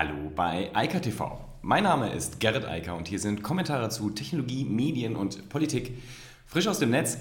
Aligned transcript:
Hallo 0.00 0.30
bei 0.36 0.70
Eika 0.74 1.00
TV. 1.00 1.40
Mein 1.60 1.82
Name 1.82 2.12
ist 2.12 2.38
Gerrit 2.38 2.64
Eiker 2.64 2.94
und 2.94 3.08
hier 3.08 3.18
sind 3.18 3.42
Kommentare 3.42 3.88
zu 3.88 4.10
Technologie, 4.10 4.64
Medien 4.64 5.16
und 5.16 5.48
Politik 5.48 5.98
frisch 6.46 6.68
aus 6.68 6.78
dem 6.78 6.90
Netz. 6.90 7.18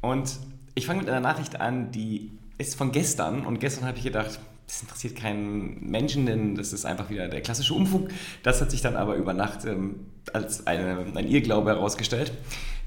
Und 0.00 0.40
ich 0.74 0.86
fange 0.86 0.98
mit 0.98 1.08
einer 1.08 1.20
Nachricht 1.20 1.60
an, 1.60 1.92
die 1.92 2.32
ist 2.58 2.74
von 2.74 2.90
gestern. 2.90 3.46
Und 3.46 3.60
gestern 3.60 3.84
habe 3.84 3.98
ich 3.98 4.02
gedacht, 4.02 4.40
das 4.66 4.82
interessiert 4.82 5.14
keinen 5.14 5.88
Menschen, 5.88 6.26
denn 6.26 6.56
das 6.56 6.72
ist 6.72 6.84
einfach 6.84 7.10
wieder 7.10 7.28
der 7.28 7.42
klassische 7.42 7.74
Umfug. 7.74 8.08
Das 8.42 8.60
hat 8.60 8.72
sich 8.72 8.82
dann 8.82 8.96
aber 8.96 9.14
über 9.14 9.32
Nacht 9.32 9.64
ähm, 9.64 10.06
als 10.32 10.66
eine, 10.66 11.06
ein 11.14 11.28
Irrglaube 11.28 11.70
herausgestellt. 11.70 12.32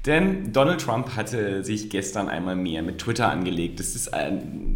Denn 0.04 0.52
Donald 0.52 0.82
Trump 0.82 1.16
hatte 1.16 1.64
sich 1.64 1.88
gestern 1.88 2.28
einmal 2.28 2.56
mehr 2.56 2.82
mit 2.82 2.98
Twitter 2.98 3.30
angelegt. 3.30 3.80
Das 3.80 3.96
ist 3.96 4.10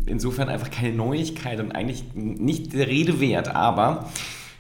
insofern 0.07 0.49
einfach 0.49 0.71
keine 0.71 0.95
Neuigkeit 0.95 1.61
und 1.61 1.73
eigentlich 1.73 2.15
nicht 2.15 2.73
der 2.73 2.87
Rede 2.87 3.21
wert, 3.21 3.49
aber 3.55 4.11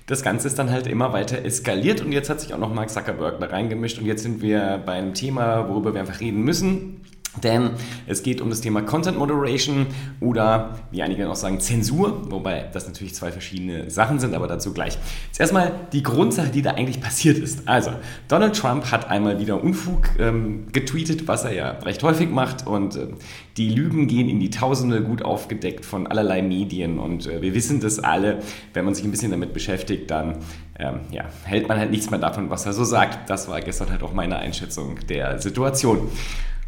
das 0.06 0.22
Ganze 0.22 0.48
ist 0.48 0.58
dann 0.58 0.70
halt 0.70 0.86
immer 0.86 1.12
weiter 1.12 1.44
eskaliert 1.44 2.02
und 2.02 2.12
jetzt 2.12 2.28
hat 2.28 2.40
sich 2.40 2.52
auch 2.52 2.58
noch 2.58 2.72
Mark 2.72 2.90
Zuckerberg 2.90 3.40
da 3.40 3.46
reingemischt 3.46 3.98
und 3.98 4.06
jetzt 4.06 4.22
sind 4.22 4.42
wir 4.42 4.82
beim 4.84 5.14
Thema, 5.14 5.68
worüber 5.68 5.94
wir 5.94 6.00
einfach 6.00 6.20
reden 6.20 6.42
müssen. 6.42 7.00
Denn 7.42 7.70
es 8.06 8.22
geht 8.22 8.40
um 8.40 8.50
das 8.50 8.60
Thema 8.60 8.82
Content 8.82 9.18
Moderation 9.18 9.86
oder, 10.20 10.78
wie 10.90 11.02
einige 11.02 11.24
noch 11.24 11.36
sagen, 11.36 11.60
Zensur, 11.60 12.30
wobei 12.30 12.66
das 12.72 12.86
natürlich 12.86 13.14
zwei 13.14 13.32
verschiedene 13.32 13.90
Sachen 13.90 14.20
sind, 14.20 14.34
aber 14.34 14.46
dazu 14.46 14.72
gleich. 14.72 14.98
Zuerst 15.32 15.52
mal 15.52 15.72
die 15.92 16.02
Grundsache, 16.02 16.50
die 16.50 16.62
da 16.62 16.72
eigentlich 16.72 17.00
passiert 17.00 17.38
ist. 17.38 17.66
Also, 17.66 17.90
Donald 18.28 18.56
Trump 18.56 18.90
hat 18.90 19.10
einmal 19.10 19.40
wieder 19.40 19.62
Unfug 19.62 20.10
ähm, 20.18 20.66
getweetet, 20.72 21.26
was 21.26 21.44
er 21.44 21.54
ja 21.54 21.70
recht 21.70 22.02
häufig 22.02 22.30
macht 22.30 22.66
und 22.66 22.96
äh, 22.96 23.08
die 23.56 23.70
Lügen 23.70 24.06
gehen 24.06 24.28
in 24.28 24.40
die 24.40 24.50
Tausende, 24.50 25.02
gut 25.02 25.22
aufgedeckt 25.22 25.84
von 25.84 26.06
allerlei 26.06 26.42
Medien 26.42 26.98
und 26.98 27.26
äh, 27.26 27.42
wir 27.42 27.54
wissen 27.54 27.80
das 27.80 27.98
alle, 27.98 28.38
wenn 28.72 28.84
man 28.84 28.94
sich 28.94 29.04
ein 29.04 29.10
bisschen 29.10 29.30
damit 29.30 29.52
beschäftigt, 29.52 30.10
dann 30.10 30.36
ähm, 30.78 31.00
ja, 31.10 31.24
hält 31.44 31.68
man 31.68 31.78
halt 31.78 31.90
nichts 31.90 32.10
mehr 32.10 32.18
davon, 32.18 32.50
was 32.50 32.66
er 32.66 32.72
so 32.72 32.84
sagt. 32.84 33.30
Das 33.30 33.48
war 33.48 33.60
gestern 33.60 33.90
halt 33.90 34.02
auch 34.02 34.12
meine 34.12 34.36
Einschätzung 34.36 34.98
der 35.08 35.40
Situation. 35.40 36.08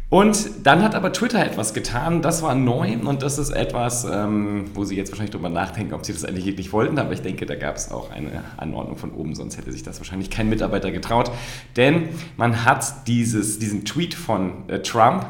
Und 0.09 0.65
dann 0.65 0.83
hat 0.83 0.95
aber 0.95 1.11
Twitter 1.11 1.45
etwas 1.45 1.73
getan, 1.73 2.21
das 2.21 2.41
war 2.41 2.55
neu 2.55 2.93
und 2.93 3.23
das 3.23 3.37
ist 3.37 3.49
etwas, 3.49 4.05
ähm, 4.05 4.71
wo 4.73 4.85
Sie 4.85 4.95
jetzt 4.95 5.11
wahrscheinlich 5.11 5.31
darüber 5.31 5.49
nachdenken, 5.49 5.93
ob 5.93 6.05
Sie 6.05 6.13
das 6.13 6.23
eigentlich 6.23 6.45
wirklich 6.45 6.71
wollten, 6.71 6.97
aber 6.97 7.11
ich 7.11 7.21
denke, 7.21 7.45
da 7.45 7.55
gab 7.55 7.75
es 7.75 7.91
auch 7.91 8.09
eine 8.11 8.45
Anordnung 8.55 8.95
von 8.95 9.11
oben, 9.11 9.35
sonst 9.35 9.57
hätte 9.57 9.69
sich 9.73 9.83
das 9.83 9.99
wahrscheinlich 9.99 10.29
kein 10.29 10.47
Mitarbeiter 10.47 10.91
getraut. 10.91 11.29
Denn 11.75 12.07
man 12.37 12.63
hat 12.63 13.07
dieses, 13.07 13.59
diesen 13.59 13.83
Tweet 13.83 14.13
von 14.13 14.69
äh, 14.69 14.79
Trump, 14.79 15.25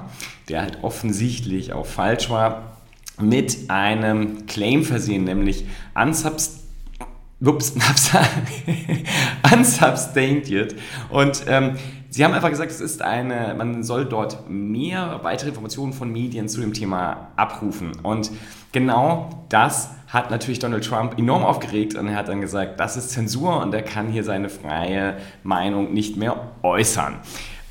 der 0.47 0.61
halt 0.61 0.83
offensichtlich 0.83 1.73
auch 1.73 1.87
falsch 1.87 2.29
war, 2.29 2.77
mit 3.19 3.71
einem 3.71 4.45
Claim 4.45 4.83
versehen, 4.83 5.23
nämlich 5.23 5.65
unsubst 5.95 6.67
Ups, 7.39 7.73
unsubstantiated. 9.53 10.75
Und 11.09 11.45
ähm, 11.47 11.77
Sie 12.17 12.25
haben 12.25 12.33
einfach 12.33 12.49
gesagt, 12.49 12.71
es 12.71 12.81
ist 12.81 13.03
eine, 13.03 13.53
man 13.55 13.83
soll 13.83 14.05
dort 14.05 14.49
mehr 14.49 15.19
weitere 15.21 15.49
Informationen 15.49 15.93
von 15.93 16.11
Medien 16.11 16.49
zu 16.49 16.59
dem 16.59 16.73
Thema 16.73 17.27
abrufen. 17.35 17.91
Und 18.01 18.31
genau 18.71 19.45
das 19.49 19.91
hat 20.07 20.31
natürlich 20.31 20.57
Donald 20.57 20.83
Trump 20.83 21.19
enorm 21.19 21.43
aufgeregt 21.43 21.93
und 21.93 22.07
er 22.07 22.15
hat 22.15 22.27
dann 22.27 22.41
gesagt, 22.41 22.79
das 22.79 22.97
ist 22.97 23.11
Zensur 23.11 23.61
und 23.61 23.71
er 23.71 23.83
kann 23.83 24.07
hier 24.07 24.23
seine 24.23 24.49
freie 24.49 25.17
Meinung 25.43 25.93
nicht 25.93 26.17
mehr 26.17 26.53
äußern. 26.63 27.17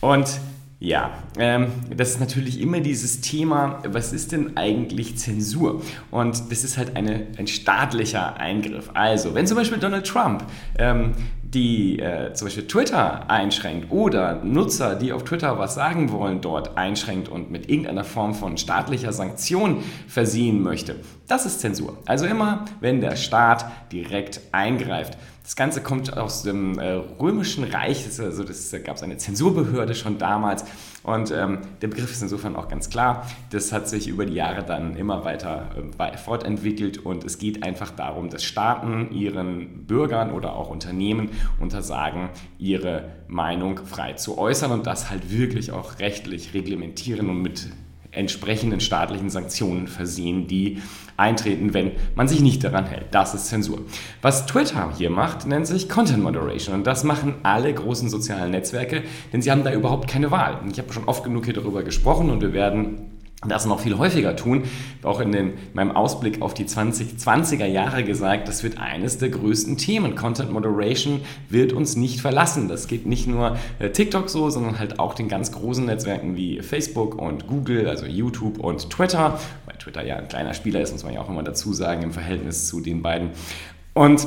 Und 0.00 0.38
ja, 0.78 1.10
ähm, 1.38 1.72
das 1.96 2.10
ist 2.10 2.20
natürlich 2.20 2.60
immer 2.60 2.80
dieses 2.80 3.22
Thema, 3.22 3.80
was 3.88 4.12
ist 4.12 4.30
denn 4.32 4.58
eigentlich 4.58 5.16
Zensur? 5.16 5.82
Und 6.10 6.52
das 6.52 6.64
ist 6.64 6.76
halt 6.76 6.96
eine, 6.96 7.28
ein 7.38 7.46
staatlicher 7.46 8.36
Eingriff. 8.36 8.90
Also, 8.92 9.34
wenn 9.34 9.46
zum 9.46 9.56
Beispiel 9.56 9.78
Donald 9.78 10.06
Trump 10.06 10.44
ähm, 10.78 11.12
die 11.54 12.00
äh, 12.00 12.32
zum 12.34 12.46
Beispiel 12.46 12.66
Twitter 12.66 13.30
einschränkt 13.30 13.90
oder 13.90 14.42
Nutzer, 14.42 14.96
die 14.96 15.12
auf 15.12 15.24
Twitter 15.24 15.58
was 15.58 15.74
sagen 15.74 16.10
wollen, 16.10 16.40
dort 16.40 16.76
einschränkt 16.76 17.28
und 17.28 17.50
mit 17.50 17.68
irgendeiner 17.68 18.04
Form 18.04 18.34
von 18.34 18.56
staatlicher 18.56 19.12
Sanktion 19.12 19.82
versehen 20.08 20.62
möchte. 20.62 20.96
Das 21.28 21.46
ist 21.46 21.60
Zensur. 21.60 21.98
Also 22.06 22.26
immer, 22.26 22.64
wenn 22.80 23.00
der 23.00 23.16
Staat 23.16 23.66
direkt 23.92 24.40
eingreift. 24.52 25.16
Das 25.46 25.54
Ganze 25.54 25.80
kommt 25.80 26.16
aus 26.16 26.42
dem 26.42 26.76
äh, 26.80 26.94
Römischen 27.20 27.62
Reich, 27.62 28.04
das, 28.04 28.18
also 28.18 28.42
das, 28.42 28.68
da 28.70 28.80
gab 28.80 28.96
es 28.96 29.04
eine 29.04 29.16
Zensurbehörde 29.16 29.94
schon 29.94 30.18
damals. 30.18 30.64
Und 31.04 31.30
ähm, 31.30 31.60
der 31.80 31.86
Begriff 31.86 32.10
ist 32.10 32.20
insofern 32.20 32.56
auch 32.56 32.66
ganz 32.66 32.90
klar. 32.90 33.24
Das 33.50 33.70
hat 33.70 33.88
sich 33.88 34.08
über 34.08 34.26
die 34.26 34.34
Jahre 34.34 34.64
dann 34.64 34.96
immer 34.96 35.24
weiter 35.24 35.70
äh, 35.98 36.16
fortentwickelt. 36.16 36.98
Und 36.98 37.22
es 37.22 37.38
geht 37.38 37.62
einfach 37.62 37.92
darum, 37.92 38.28
dass 38.28 38.42
Staaten 38.42 39.12
ihren 39.12 39.86
Bürgern 39.86 40.32
oder 40.32 40.56
auch 40.56 40.68
Unternehmen 40.68 41.28
untersagen, 41.60 42.30
ihre 42.58 43.12
Meinung 43.28 43.78
frei 43.86 44.14
zu 44.14 44.38
äußern 44.38 44.72
und 44.72 44.88
das 44.88 45.10
halt 45.10 45.30
wirklich 45.30 45.70
auch 45.70 46.00
rechtlich 46.00 46.54
reglementieren 46.54 47.30
und 47.30 47.40
mit 47.40 47.68
entsprechenden 48.10 48.80
staatlichen 48.80 49.30
Sanktionen 49.30 49.88
versehen, 49.88 50.46
die 50.46 50.82
eintreten, 51.16 51.74
wenn 51.74 51.92
man 52.14 52.28
sich 52.28 52.40
nicht 52.40 52.62
daran 52.62 52.86
hält. 52.86 53.06
Das 53.10 53.34
ist 53.34 53.46
Zensur. 53.46 53.80
Was 54.22 54.46
Twitter 54.46 54.92
hier 54.96 55.10
macht, 55.10 55.46
nennt 55.46 55.66
sich 55.66 55.88
Content 55.88 56.22
Moderation 56.22 56.74
und 56.74 56.86
das 56.86 57.04
machen 57.04 57.36
alle 57.42 57.72
großen 57.72 58.08
sozialen 58.08 58.50
Netzwerke, 58.50 59.02
denn 59.32 59.42
sie 59.42 59.50
haben 59.50 59.64
da 59.64 59.72
überhaupt 59.72 60.08
keine 60.08 60.30
Wahl. 60.30 60.60
Ich 60.70 60.78
habe 60.78 60.92
schon 60.92 61.04
oft 61.04 61.24
genug 61.24 61.44
hier 61.46 61.54
darüber 61.54 61.82
gesprochen 61.82 62.30
und 62.30 62.40
wir 62.40 62.52
werden 62.52 63.15
das 63.46 63.66
noch 63.66 63.80
viel 63.80 63.98
häufiger 63.98 64.34
tun. 64.34 64.64
Auch 65.02 65.20
in 65.20 65.30
den, 65.30 65.52
meinem 65.74 65.90
Ausblick 65.90 66.40
auf 66.40 66.54
die 66.54 66.64
2020er 66.64 67.66
Jahre 67.66 68.02
gesagt, 68.02 68.48
das 68.48 68.62
wird 68.62 68.78
eines 68.78 69.18
der 69.18 69.28
größten 69.28 69.76
Themen. 69.76 70.14
Content 70.14 70.50
Moderation 70.50 71.20
wird 71.50 71.72
uns 71.72 71.96
nicht 71.96 72.20
verlassen. 72.20 72.68
Das 72.68 72.88
geht 72.88 73.06
nicht 73.06 73.26
nur 73.26 73.58
äh, 73.78 73.90
TikTok 73.90 74.30
so, 74.30 74.48
sondern 74.48 74.78
halt 74.78 74.98
auch 74.98 75.14
den 75.14 75.28
ganz 75.28 75.52
großen 75.52 75.84
Netzwerken 75.84 76.36
wie 76.36 76.62
Facebook 76.62 77.20
und 77.20 77.46
Google, 77.46 77.88
also 77.88 78.06
YouTube 78.06 78.58
und 78.58 78.88
Twitter. 78.90 79.38
Weil 79.66 79.76
Twitter 79.76 80.04
ja 80.04 80.16
ein 80.16 80.28
kleiner 80.28 80.54
Spieler 80.54 80.80
ist, 80.80 80.92
muss 80.92 81.04
man 81.04 81.12
ja 81.12 81.20
auch 81.20 81.28
immer 81.28 81.42
dazu 81.42 81.74
sagen, 81.74 82.02
im 82.02 82.12
Verhältnis 82.12 82.66
zu 82.66 82.80
den 82.80 83.02
beiden. 83.02 83.30
Und 83.92 84.26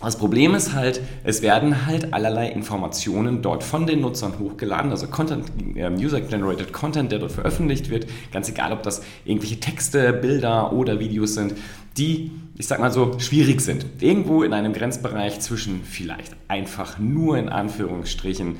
das 0.00 0.16
Problem 0.16 0.54
ist 0.54 0.74
halt, 0.74 1.00
es 1.24 1.42
werden 1.42 1.86
halt 1.86 2.14
allerlei 2.14 2.48
Informationen 2.50 3.42
dort 3.42 3.64
von 3.64 3.86
den 3.86 4.00
Nutzern 4.00 4.38
hochgeladen, 4.38 4.92
also 4.92 5.08
Content, 5.08 5.46
ähm, 5.74 5.96
User-Generated 5.96 6.72
Content, 6.72 7.10
der 7.10 7.18
dort 7.18 7.32
veröffentlicht 7.32 7.90
wird, 7.90 8.06
ganz 8.32 8.48
egal, 8.48 8.72
ob 8.72 8.84
das 8.84 9.02
irgendwelche 9.24 9.58
Texte, 9.58 10.12
Bilder 10.12 10.72
oder 10.72 11.00
Videos 11.00 11.34
sind, 11.34 11.54
die, 11.96 12.30
ich 12.56 12.68
sag 12.68 12.78
mal 12.78 12.92
so, 12.92 13.18
schwierig 13.18 13.60
sind. 13.60 13.86
Irgendwo 14.00 14.44
in 14.44 14.52
einem 14.52 14.72
Grenzbereich 14.72 15.40
zwischen 15.40 15.82
vielleicht 15.82 16.36
einfach 16.46 16.98
nur 16.98 17.36
in 17.36 17.48
Anführungsstrichen 17.48 18.56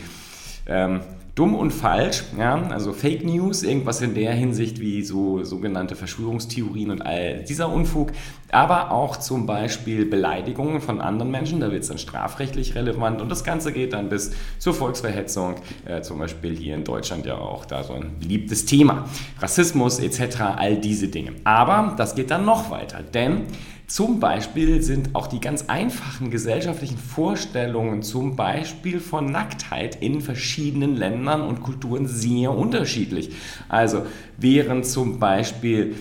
ähm, 0.67 1.01
dumm 1.39 1.55
und 1.55 1.71
falsch, 1.71 2.25
ja, 2.37 2.61
also 2.71 2.93
Fake 2.93 3.25
News, 3.25 3.63
irgendwas 3.63 4.01
in 4.01 4.15
der 4.15 4.33
Hinsicht 4.33 4.81
wie 4.81 5.03
so 5.03 5.45
sogenannte 5.45 5.95
Verschwörungstheorien 5.95 6.91
und 6.91 7.03
all 7.03 7.45
dieser 7.45 7.73
Unfug, 7.73 8.11
aber 8.51 8.91
auch 8.91 9.17
zum 9.19 9.47
Beispiel 9.47 10.05
Beleidigungen 10.05 10.81
von 10.81 11.01
anderen 11.01 11.31
Menschen, 11.31 11.61
da 11.61 11.71
wird 11.71 11.83
es 11.83 11.89
dann 11.89 11.99
strafrechtlich 11.99 12.75
relevant 12.75 13.21
und 13.21 13.29
das 13.29 13.45
Ganze 13.45 13.73
geht 13.73 13.93
dann 13.93 14.09
bis 14.09 14.33
zur 14.59 14.75
Volksverhetzung, 14.75 15.55
äh, 15.85 16.01
zum 16.03 16.19
Beispiel 16.19 16.57
hier 16.57 16.75
in 16.75 16.83
Deutschland 16.83 17.25
ja 17.25 17.39
auch 17.39 17.67
da 17.67 17.85
so 17.85 17.93
ein 17.93 18.19
beliebtes 18.19 18.67
Thema, 18.67 19.05
Rassismus 19.39 20.01
etc., 20.01 20.41
all 20.57 20.77
diese 20.77 21.07
Dinge. 21.07 21.35
Aber 21.45 21.95
das 21.97 22.17
geht 22.17 22.33
dann 22.33 22.45
noch 22.45 22.73
weiter, 22.73 23.01
denn 23.15 23.43
zum 23.89 24.21
Beispiel 24.21 24.83
sind 24.83 25.15
auch 25.15 25.27
die 25.27 25.41
ganz 25.41 25.65
einfachen 25.69 26.31
gesellschaftlichen 26.31 26.99
Vorstellungen, 26.99 28.03
zum 28.03 28.37
Beispiel 28.37 29.01
von 29.01 29.33
Nacktheit 29.33 30.03
in 30.03 30.21
verschiedenen 30.21 30.95
Ländern 30.95 31.41
und 31.41 31.63
Kulturen 31.63 32.07
sehr 32.07 32.53
unterschiedlich. 32.55 33.31
Also 33.71 34.05
während 34.37 34.85
zum 34.85 35.19
Beispiel 35.19 35.97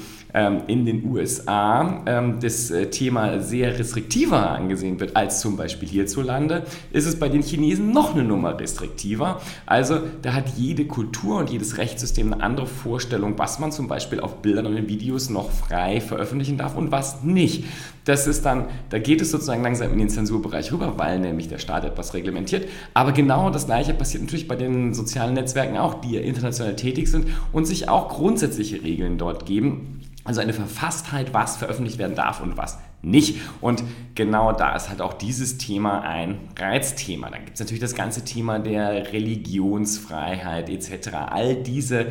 in 0.67 0.85
den 0.85 1.03
USA 1.05 2.03
ähm, 2.05 2.39
das 2.41 2.69
äh, 2.69 2.89
Thema 2.89 3.39
sehr 3.39 3.77
restriktiver 3.77 4.51
angesehen 4.51 4.99
wird 4.99 5.15
als 5.15 5.41
zum 5.41 5.57
Beispiel 5.57 5.87
hierzulande, 5.87 6.63
ist 6.91 7.05
es 7.05 7.17
bei 7.17 7.29
den 7.29 7.41
Chinesen 7.41 7.91
noch 7.91 8.13
eine 8.13 8.23
Nummer 8.23 8.59
restriktiver. 8.59 9.41
Also 9.65 9.99
da 10.21 10.33
hat 10.33 10.49
jede 10.57 10.85
Kultur 10.85 11.39
und 11.39 11.49
jedes 11.49 11.77
Rechtssystem 11.77 12.33
eine 12.33 12.43
andere 12.43 12.67
Vorstellung, 12.67 13.37
was 13.37 13.59
man 13.59 13.71
zum 13.71 13.87
Beispiel 13.87 14.19
auf 14.19 14.41
Bildern 14.41 14.67
und 14.67 14.77
in 14.77 14.87
Videos 14.87 15.29
noch 15.29 15.49
frei 15.49 16.01
veröffentlichen 16.01 16.57
darf 16.57 16.75
und 16.75 16.91
was 16.91 17.23
nicht. 17.23 17.65
Das 18.05 18.25
ist 18.25 18.45
dann, 18.45 18.67
da 18.89 18.99
geht 18.99 19.21
es 19.21 19.31
sozusagen 19.31 19.63
langsam 19.63 19.91
in 19.91 19.99
den 19.99 20.09
Zensurbereich 20.09 20.71
rüber, 20.71 20.93
weil 20.97 21.19
nämlich 21.19 21.49
der 21.49 21.57
Staat 21.57 21.83
etwas 21.83 22.13
reglementiert. 22.13 22.69
Aber 22.93 23.11
genau 23.11 23.49
das 23.49 23.65
Gleiche 23.65 23.93
passiert 23.93 24.23
natürlich 24.23 24.47
bei 24.47 24.55
den 24.55 24.93
sozialen 24.93 25.33
Netzwerken 25.33 25.77
auch, 25.77 25.95
die 25.95 26.11
ja 26.11 26.21
international 26.21 26.75
tätig 26.75 27.09
sind 27.09 27.27
und 27.51 27.65
sich 27.65 27.89
auch 27.89 28.07
grundsätzliche 28.07 28.81
Regeln 28.81 29.17
dort 29.17 29.45
geben. 29.45 29.99
Also 30.27 30.41
eine 30.41 30.53
Verfasstheit, 30.53 31.33
was 31.33 31.57
veröffentlicht 31.57 31.97
werden 31.97 32.15
darf 32.15 32.41
und 32.41 32.57
was 32.57 32.77
nicht. 33.01 33.39
Und 33.61 33.83
genau 34.15 34.51
da 34.51 34.75
ist 34.75 34.89
halt 34.89 35.01
auch 35.01 35.13
dieses 35.13 35.57
Thema 35.57 36.01
ein 36.01 36.39
Reizthema. 36.57 37.29
Dann 37.29 37.45
gibt 37.45 37.55
es 37.55 37.59
natürlich 37.61 37.79
das 37.79 37.95
ganze 37.95 38.25
Thema 38.25 38.59
der 38.59 39.13
Religionsfreiheit 39.13 40.69
etc. 40.69 41.09
All 41.29 41.55
diese 41.55 42.07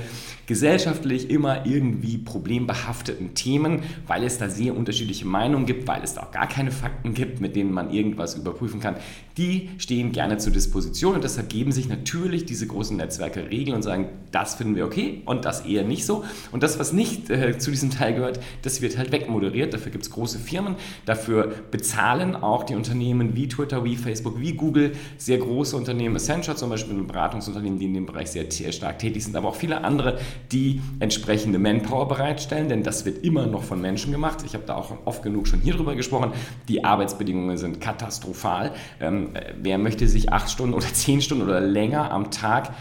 gesellschaftlich 0.46 1.28
immer 1.28 1.66
irgendwie 1.66 2.18
problembehafteten 2.18 3.34
Themen, 3.34 3.82
weil 4.06 4.24
es 4.24 4.38
da 4.38 4.48
sehr 4.48 4.74
unterschiedliche 4.74 5.26
Meinungen 5.26 5.66
gibt, 5.66 5.86
weil 5.86 6.02
es 6.02 6.14
da 6.14 6.22
auch 6.22 6.30
gar 6.30 6.48
keine 6.48 6.70
Fakten 6.70 7.12
gibt, 7.12 7.40
mit 7.40 7.54
denen 7.54 7.72
man 7.72 7.90
irgendwas 7.90 8.34
überprüfen 8.34 8.80
kann, 8.80 8.96
die 9.36 9.70
stehen 9.78 10.12
gerne 10.12 10.38
zur 10.38 10.52
Disposition 10.52 11.14
und 11.14 11.24
deshalb 11.24 11.50
geben 11.50 11.72
sich 11.72 11.88
natürlich 11.88 12.46
diese 12.46 12.66
großen 12.66 12.96
Netzwerke 12.96 13.50
Regeln 13.50 13.76
und 13.76 13.82
sagen, 13.82 14.08
das 14.32 14.54
finden 14.54 14.76
wir 14.76 14.86
okay 14.86 15.22
und 15.26 15.44
das 15.44 15.66
eher 15.66 15.84
nicht 15.84 16.06
so. 16.06 16.24
Und 16.52 16.62
das, 16.62 16.78
was 16.78 16.92
nicht 16.92 17.28
äh, 17.28 17.58
zu 17.58 17.70
diesem 17.70 17.90
Teil 17.90 18.14
gehört, 18.14 18.40
das 18.62 18.80
wird 18.80 18.96
halt 18.96 19.12
wegmoderiert. 19.12 19.74
Dafür 19.74 19.92
gibt 19.92 20.04
es 20.04 20.10
große 20.10 20.38
Firmen, 20.38 20.76
dafür 21.04 21.52
bezahlen 21.70 22.34
auch 22.34 22.64
die 22.64 22.74
Unternehmen 22.74 23.36
wie 23.36 23.48
Twitter, 23.48 23.84
wie 23.84 23.96
Facebook, 23.96 24.40
wie 24.40 24.54
Google, 24.54 24.92
sehr 25.18 25.38
große 25.38 25.76
Unternehmen, 25.76 26.16
Accenture 26.16 26.56
zum 26.56 26.70
Beispiel, 26.70 26.96
ein 26.96 27.06
Beratungsunternehmen, 27.06 27.78
die 27.78 27.86
in 27.86 27.94
dem 27.94 28.06
Bereich 28.06 28.30
sehr 28.30 28.46
stark 28.72 28.98
tätig 28.98 29.24
sind, 29.24 29.36
aber 29.36 29.48
auch 29.48 29.56
viele 29.56 29.84
andere, 29.84 30.18
die 30.50 30.80
entsprechende 30.98 31.58
Manpower 31.58 32.08
bereitstellen, 32.08 32.68
denn 32.68 32.82
das 32.82 33.04
wird 33.04 33.24
immer 33.24 33.46
noch 33.46 33.62
von 33.62 33.80
Menschen 33.80 34.12
gemacht. 34.12 34.38
Ich 34.46 34.54
habe 34.54 34.64
da 34.66 34.76
auch 34.76 34.92
oft 35.04 35.22
genug 35.22 35.46
schon 35.46 35.60
hier 35.60 35.74
drüber 35.74 35.94
gesprochen. 35.94 36.32
Die 36.68 36.84
Arbeitsbedingungen 36.84 37.58
sind 37.58 37.80
katastrophal. 37.80 38.72
Ähm, 39.00 39.25
wer 39.60 39.78
möchte 39.78 40.08
sich 40.08 40.32
acht 40.32 40.50
Stunden 40.50 40.74
oder 40.74 40.86
zehn 40.92 41.20
Stunden 41.20 41.44
oder 41.44 41.60
länger 41.60 42.10
am 42.10 42.30
Tag 42.30 42.72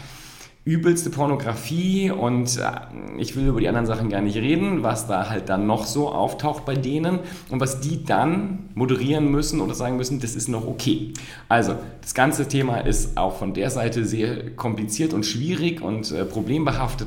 übelste 0.66 1.10
Pornografie 1.10 2.10
und 2.10 2.58
äh, 2.58 2.72
ich 3.18 3.36
will 3.36 3.46
über 3.46 3.60
die 3.60 3.68
anderen 3.68 3.86
Sachen 3.86 4.10
gar 4.10 4.20
nicht 4.20 4.36
reden, 4.36 4.82
was 4.82 5.06
da 5.06 5.30
halt 5.30 5.48
dann 5.48 5.68
noch 5.68 5.86
so 5.86 6.10
auftaucht 6.10 6.64
bei 6.64 6.74
denen 6.74 7.20
und 7.50 7.60
was 7.60 7.80
die 7.80 8.04
dann 8.04 8.68
moderieren 8.74 9.30
müssen 9.30 9.60
oder 9.60 9.74
sagen 9.74 9.96
müssen, 9.96 10.18
das 10.18 10.34
ist 10.34 10.48
noch 10.48 10.66
okay. 10.66 11.12
Also 11.48 11.76
das 12.02 12.14
ganze 12.14 12.48
Thema 12.48 12.78
ist 12.78 13.16
auch 13.16 13.36
von 13.36 13.54
der 13.54 13.70
Seite 13.70 14.04
sehr 14.04 14.56
kompliziert 14.56 15.14
und 15.14 15.24
schwierig 15.24 15.80
und 15.80 16.10
äh, 16.10 16.24
problembehaftet, 16.24 17.06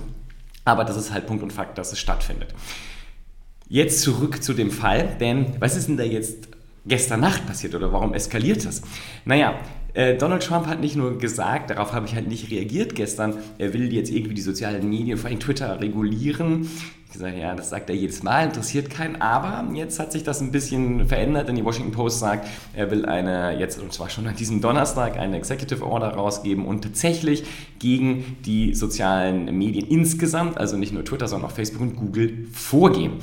aber 0.63 0.85
das 0.85 0.95
ist 0.95 1.12
halt 1.12 1.27
Punkt 1.27 1.44
und 1.44 1.51
Fakt, 1.51 1.77
dass 1.77 1.92
es 1.92 2.00
stattfindet. 2.00 2.56
Jetzt 3.68 4.01
zurück 4.01 4.42
zu 4.42 4.53
dem 4.53 4.71
Fall, 4.71 5.18
denn 5.19 5.47
was 5.59 5.75
ist 5.75 5.89
denn 5.89 5.97
da 5.97 6.03
jetzt 6.03 6.47
gestern 6.85 7.19
Nacht 7.19 7.45
passiert 7.45 7.75
oder 7.75 7.91
warum 7.91 8.13
eskaliert 8.13 8.65
das? 8.65 8.81
Naja, 9.25 9.59
äh, 9.93 10.15
Donald 10.15 10.43
Trump 10.43 10.67
hat 10.67 10.81
nicht 10.81 10.95
nur 10.95 11.17
gesagt, 11.17 11.71
darauf 11.71 11.93
habe 11.93 12.05
ich 12.05 12.15
halt 12.15 12.27
nicht 12.27 12.51
reagiert 12.51 12.95
gestern, 12.95 13.37
er 13.57 13.73
will 13.73 13.91
jetzt 13.93 14.11
irgendwie 14.11 14.35
die 14.35 14.41
sozialen 14.41 14.87
Medien, 14.89 15.17
vor 15.17 15.29
allem 15.29 15.39
Twitter, 15.39 15.79
regulieren. 15.81 16.69
Ich 17.07 17.13
gesagt, 17.13 17.37
ja, 17.39 17.55
das 17.55 17.71
sagt 17.71 17.89
er 17.89 17.95
jedes 17.95 18.21
Mal, 18.21 18.45
interessiert 18.45 18.91
keinen. 18.91 19.19
Aber 19.19 19.67
jetzt 19.73 19.99
hat 19.99 20.11
sich 20.11 20.21
das 20.21 20.41
ein 20.41 20.51
bisschen 20.51 21.07
verändert, 21.07 21.47
denn 21.47 21.55
die 21.55 21.65
Washington 21.65 21.91
Post 21.91 22.19
sagt, 22.19 22.47
er 22.75 22.91
will 22.91 23.07
eine, 23.07 23.57
jetzt 23.57 23.81
und 23.81 23.91
zwar 23.91 24.11
schon 24.11 24.27
an 24.27 24.35
diesem 24.35 24.61
Donnerstag, 24.61 25.17
eine 25.17 25.37
Executive 25.37 25.83
Order 25.83 26.09
rausgeben 26.09 26.67
und 26.67 26.83
tatsächlich 26.83 27.43
gegen 27.79 28.37
die 28.45 28.75
sozialen 28.75 29.57
Medien 29.57 29.87
insgesamt, 29.87 30.59
also 30.59 30.77
nicht 30.77 30.93
nur 30.93 31.03
Twitter, 31.03 31.27
sondern 31.27 31.49
auch 31.49 31.55
Facebook 31.55 31.81
und 31.81 31.95
Google 31.95 32.45
vorgehen. 32.53 33.13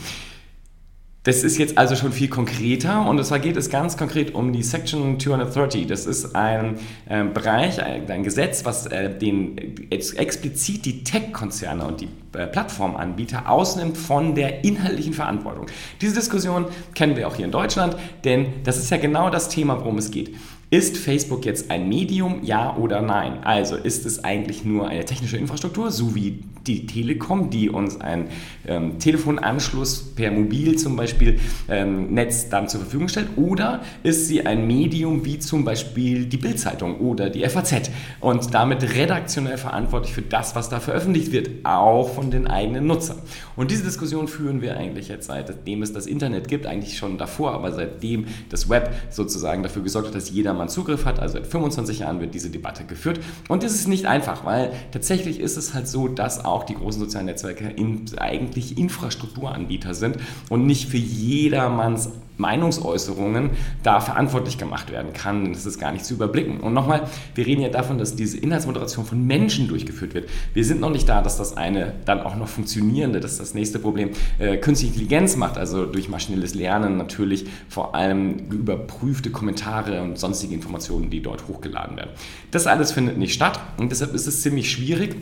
Das 1.26 1.42
ist 1.42 1.58
jetzt 1.58 1.76
also 1.76 1.96
schon 1.96 2.12
viel 2.12 2.28
konkreter 2.28 3.04
und 3.04 3.22
zwar 3.24 3.40
geht 3.40 3.56
es 3.56 3.68
ganz 3.68 3.96
konkret 3.96 4.32
um 4.32 4.52
die 4.52 4.62
Section 4.62 5.18
230. 5.18 5.88
Das 5.88 6.06
ist 6.06 6.36
ein 6.36 6.78
äh, 7.08 7.24
Bereich, 7.24 7.82
ein, 7.82 8.08
ein, 8.08 8.22
Gesetz, 8.22 8.64
was 8.64 8.86
äh, 8.86 9.12
den, 9.12 9.90
ex 9.90 10.12
explizit 10.12 10.84
die 10.84 11.02
Tech-Konzerne 11.02 11.84
und 11.84 12.00
die 12.00 12.08
äh, 12.32 12.46
Plattformanbieter 12.46 13.50
ausnimmt 13.50 13.98
von 13.98 14.36
der 14.36 14.62
inhaltlichen 14.62 15.14
Verantwortung. 15.14 15.66
Diese 16.00 16.14
Diskussion 16.14 16.66
kennen 16.94 17.16
wir 17.16 17.26
auch 17.26 17.34
hier 17.34 17.46
in 17.46 17.50
Deutschland, 17.50 17.96
denn 18.22 18.62
das 18.62 18.76
ist 18.78 18.90
ja 18.90 18.96
genau 18.96 19.28
das 19.28 19.48
Thema, 19.48 19.80
worum 19.80 19.98
es 19.98 20.12
geht. 20.12 20.32
Ist 20.70 20.96
Facebook 20.96 21.44
jetzt 21.44 21.72
ein 21.72 21.88
Medium, 21.88 22.44
ja 22.44 22.76
oder 22.76 23.02
nein? 23.02 23.42
Also 23.42 23.74
ist 23.74 24.06
es 24.06 24.22
eigentlich 24.22 24.64
nur 24.64 24.86
eine 24.86 25.04
technische 25.04 25.38
Infrastruktur, 25.38 25.90
so 25.90 26.14
wie 26.14 26.44
die 26.66 26.86
Telekom, 26.86 27.50
die 27.50 27.70
uns 27.70 28.00
einen 28.00 28.28
ähm, 28.66 28.98
Telefonanschluss 28.98 30.14
per 30.14 30.30
Mobil 30.30 30.76
zum 30.76 30.96
Beispiel 30.96 31.38
ähm, 31.68 32.12
Netz 32.12 32.48
dann 32.48 32.68
zur 32.68 32.80
Verfügung 32.80 33.08
stellt, 33.08 33.28
oder 33.36 33.82
ist 34.02 34.26
sie 34.26 34.44
ein 34.44 34.66
Medium 34.66 35.24
wie 35.24 35.38
zum 35.38 35.64
Beispiel 35.64 36.26
die 36.26 36.36
Bildzeitung 36.36 36.98
oder 37.00 37.30
die 37.30 37.46
FAZ 37.48 37.90
und 38.20 38.54
damit 38.54 38.82
redaktionell 38.94 39.58
verantwortlich 39.58 40.12
für 40.12 40.22
das, 40.22 40.54
was 40.54 40.68
da 40.68 40.80
veröffentlicht 40.80 41.32
wird, 41.32 41.50
auch 41.64 42.14
von 42.14 42.30
den 42.30 42.46
eigenen 42.46 42.86
Nutzern. 42.86 43.18
Und 43.56 43.70
diese 43.70 43.84
Diskussion 43.84 44.28
führen 44.28 44.60
wir 44.60 44.76
eigentlich 44.76 45.08
jetzt 45.08 45.26
seitdem 45.26 45.82
es 45.82 45.92
das 45.92 46.06
Internet 46.06 46.48
gibt, 46.48 46.66
eigentlich 46.66 46.96
schon 46.96 47.18
davor, 47.18 47.52
aber 47.52 47.72
seitdem 47.72 48.26
das 48.48 48.68
Web 48.68 48.94
sozusagen 49.10 49.62
dafür 49.62 49.82
gesorgt 49.82 50.08
hat, 50.08 50.14
dass 50.14 50.30
jedermann 50.30 50.68
Zugriff 50.68 51.04
hat, 51.04 51.18
also 51.18 51.34
seit 51.34 51.46
25 51.46 52.00
Jahren 52.00 52.20
wird 52.20 52.34
diese 52.34 52.50
Debatte 52.50 52.84
geführt. 52.84 53.20
Und 53.48 53.62
das 53.62 53.74
ist 53.74 53.88
nicht 53.88 54.06
einfach, 54.06 54.44
weil 54.44 54.72
tatsächlich 54.92 55.40
ist 55.40 55.56
es 55.56 55.74
halt 55.74 55.88
so, 55.88 56.08
dass 56.08 56.44
auch 56.44 56.55
die 56.64 56.74
großen 56.74 57.00
sozialen 57.00 57.26
Netzwerke 57.26 57.68
in, 57.68 58.04
eigentlich 58.16 58.78
Infrastrukturanbieter 58.78 59.94
sind 59.94 60.16
und 60.48 60.66
nicht 60.66 60.88
für 60.88 60.96
jedermanns 60.96 62.10
Meinungsäußerungen 62.38 63.50
da 63.82 64.00
verantwortlich 64.00 64.58
gemacht 64.58 64.92
werden 64.92 65.12
kann. 65.12 65.52
Das 65.52 65.66
ist 65.66 65.78
gar 65.78 65.92
nicht 65.92 66.04
zu 66.04 66.14
überblicken. 66.14 66.60
Und 66.60 66.74
nochmal, 66.74 67.08
wir 67.34 67.46
reden 67.46 67.62
ja 67.62 67.68
davon, 67.68 67.98
dass 67.98 68.14
diese 68.14 68.38
Inhaltsmoderation 68.38 69.04
von 69.04 69.26
Menschen 69.26 69.68
durchgeführt 69.68 70.14
wird. 70.14 70.28
Wir 70.52 70.64
sind 70.64 70.80
noch 70.80 70.90
nicht 70.90 71.08
da, 71.08 71.22
dass 71.22 71.38
das 71.38 71.56
eine 71.56 71.94
dann 72.04 72.20
auch 72.20 72.36
noch 72.36 72.48
funktionierende, 72.48 73.20
das 73.20 73.32
ist 73.32 73.40
das 73.40 73.54
nächste 73.54 73.78
Problem, 73.78 74.10
äh, 74.38 74.56
künstliche 74.58 74.94
Intelligenz 74.94 75.36
macht, 75.36 75.56
also 75.56 75.86
durch 75.86 76.08
maschinelles 76.08 76.54
Lernen 76.54 76.96
natürlich 76.96 77.46
vor 77.68 77.94
allem 77.94 78.38
überprüfte 78.50 79.30
Kommentare 79.30 80.02
und 80.02 80.18
sonstige 80.18 80.54
Informationen, 80.54 81.10
die 81.10 81.22
dort 81.22 81.48
hochgeladen 81.48 81.96
werden. 81.96 82.10
Das 82.50 82.66
alles 82.66 82.92
findet 82.92 83.18
nicht 83.18 83.32
statt 83.32 83.58
und 83.78 83.90
deshalb 83.90 84.14
ist 84.14 84.26
es 84.26 84.42
ziemlich 84.42 84.70
schwierig, 84.70 85.16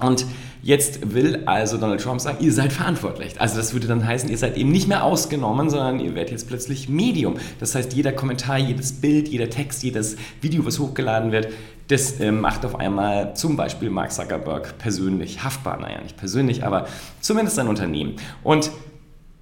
und 0.00 0.26
jetzt 0.62 1.14
will 1.14 1.42
also 1.46 1.78
Donald 1.78 2.00
Trump 2.00 2.20
sagen, 2.20 2.38
ihr 2.40 2.52
seid 2.52 2.72
verantwortlich. 2.72 3.40
Also 3.40 3.56
das 3.56 3.72
würde 3.72 3.86
dann 3.86 4.06
heißen, 4.06 4.28
ihr 4.28 4.38
seid 4.38 4.56
eben 4.56 4.70
nicht 4.70 4.88
mehr 4.88 5.04
ausgenommen, 5.04 5.70
sondern 5.70 6.00
ihr 6.00 6.14
werdet 6.14 6.32
jetzt 6.32 6.48
plötzlich 6.48 6.88
Medium. 6.88 7.36
Das 7.58 7.74
heißt, 7.74 7.92
jeder 7.92 8.12
Kommentar, 8.12 8.58
jedes 8.58 8.92
Bild, 8.92 9.28
jeder 9.28 9.50
Text, 9.50 9.82
jedes 9.82 10.16
Video, 10.40 10.64
was 10.66 10.78
hochgeladen 10.78 11.32
wird, 11.32 11.48
das 11.88 12.20
äh, 12.20 12.30
macht 12.30 12.64
auf 12.64 12.76
einmal 12.76 13.34
zum 13.34 13.56
Beispiel 13.56 13.90
Mark 13.90 14.12
Zuckerberg 14.12 14.78
persönlich 14.78 15.42
haftbar. 15.42 15.78
Naja, 15.80 16.00
nicht 16.02 16.16
persönlich, 16.16 16.64
aber 16.64 16.86
zumindest 17.20 17.56
sein 17.56 17.66
Unternehmen. 17.66 18.16
Und 18.44 18.70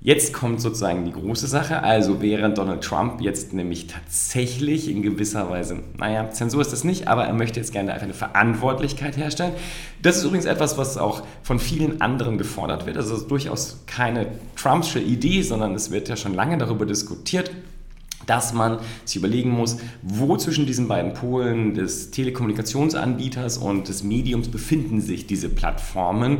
Jetzt 0.00 0.32
kommt 0.32 0.60
sozusagen 0.60 1.04
die 1.04 1.12
große 1.12 1.48
Sache. 1.48 1.82
Also 1.82 2.22
während 2.22 2.56
Donald 2.56 2.84
Trump 2.84 3.20
jetzt 3.20 3.52
nämlich 3.52 3.88
tatsächlich 3.88 4.88
in 4.88 5.02
gewisser 5.02 5.50
Weise, 5.50 5.80
naja, 5.98 6.30
Zensur 6.30 6.60
ist 6.60 6.72
das 6.72 6.84
nicht, 6.84 7.08
aber 7.08 7.24
er 7.24 7.32
möchte 7.32 7.58
jetzt 7.58 7.72
gerne 7.72 7.92
einfach 7.92 8.04
eine 8.04 8.14
Verantwortlichkeit 8.14 9.16
herstellen. 9.16 9.54
Das 10.00 10.16
ist 10.16 10.24
übrigens 10.24 10.44
etwas, 10.44 10.78
was 10.78 10.98
auch 10.98 11.22
von 11.42 11.58
vielen 11.58 12.00
anderen 12.00 12.38
gefordert 12.38 12.86
wird. 12.86 12.96
Also 12.96 13.18
durchaus 13.20 13.82
keine 13.86 14.26
Trumpsche 14.54 15.00
Idee, 15.00 15.42
sondern 15.42 15.74
es 15.74 15.90
wird 15.90 16.08
ja 16.08 16.16
schon 16.16 16.34
lange 16.34 16.58
darüber 16.58 16.86
diskutiert 16.86 17.50
dass 18.26 18.52
man 18.52 18.78
sich 19.06 19.16
überlegen 19.16 19.50
muss, 19.50 19.78
wo 20.02 20.36
zwischen 20.36 20.66
diesen 20.66 20.86
beiden 20.86 21.14
Polen 21.14 21.72
des 21.72 22.10
Telekommunikationsanbieters 22.10 23.56
und 23.56 23.88
des 23.88 24.02
Mediums 24.02 24.48
befinden 24.48 25.00
sich 25.00 25.26
diese 25.26 25.48
Plattformen, 25.48 26.38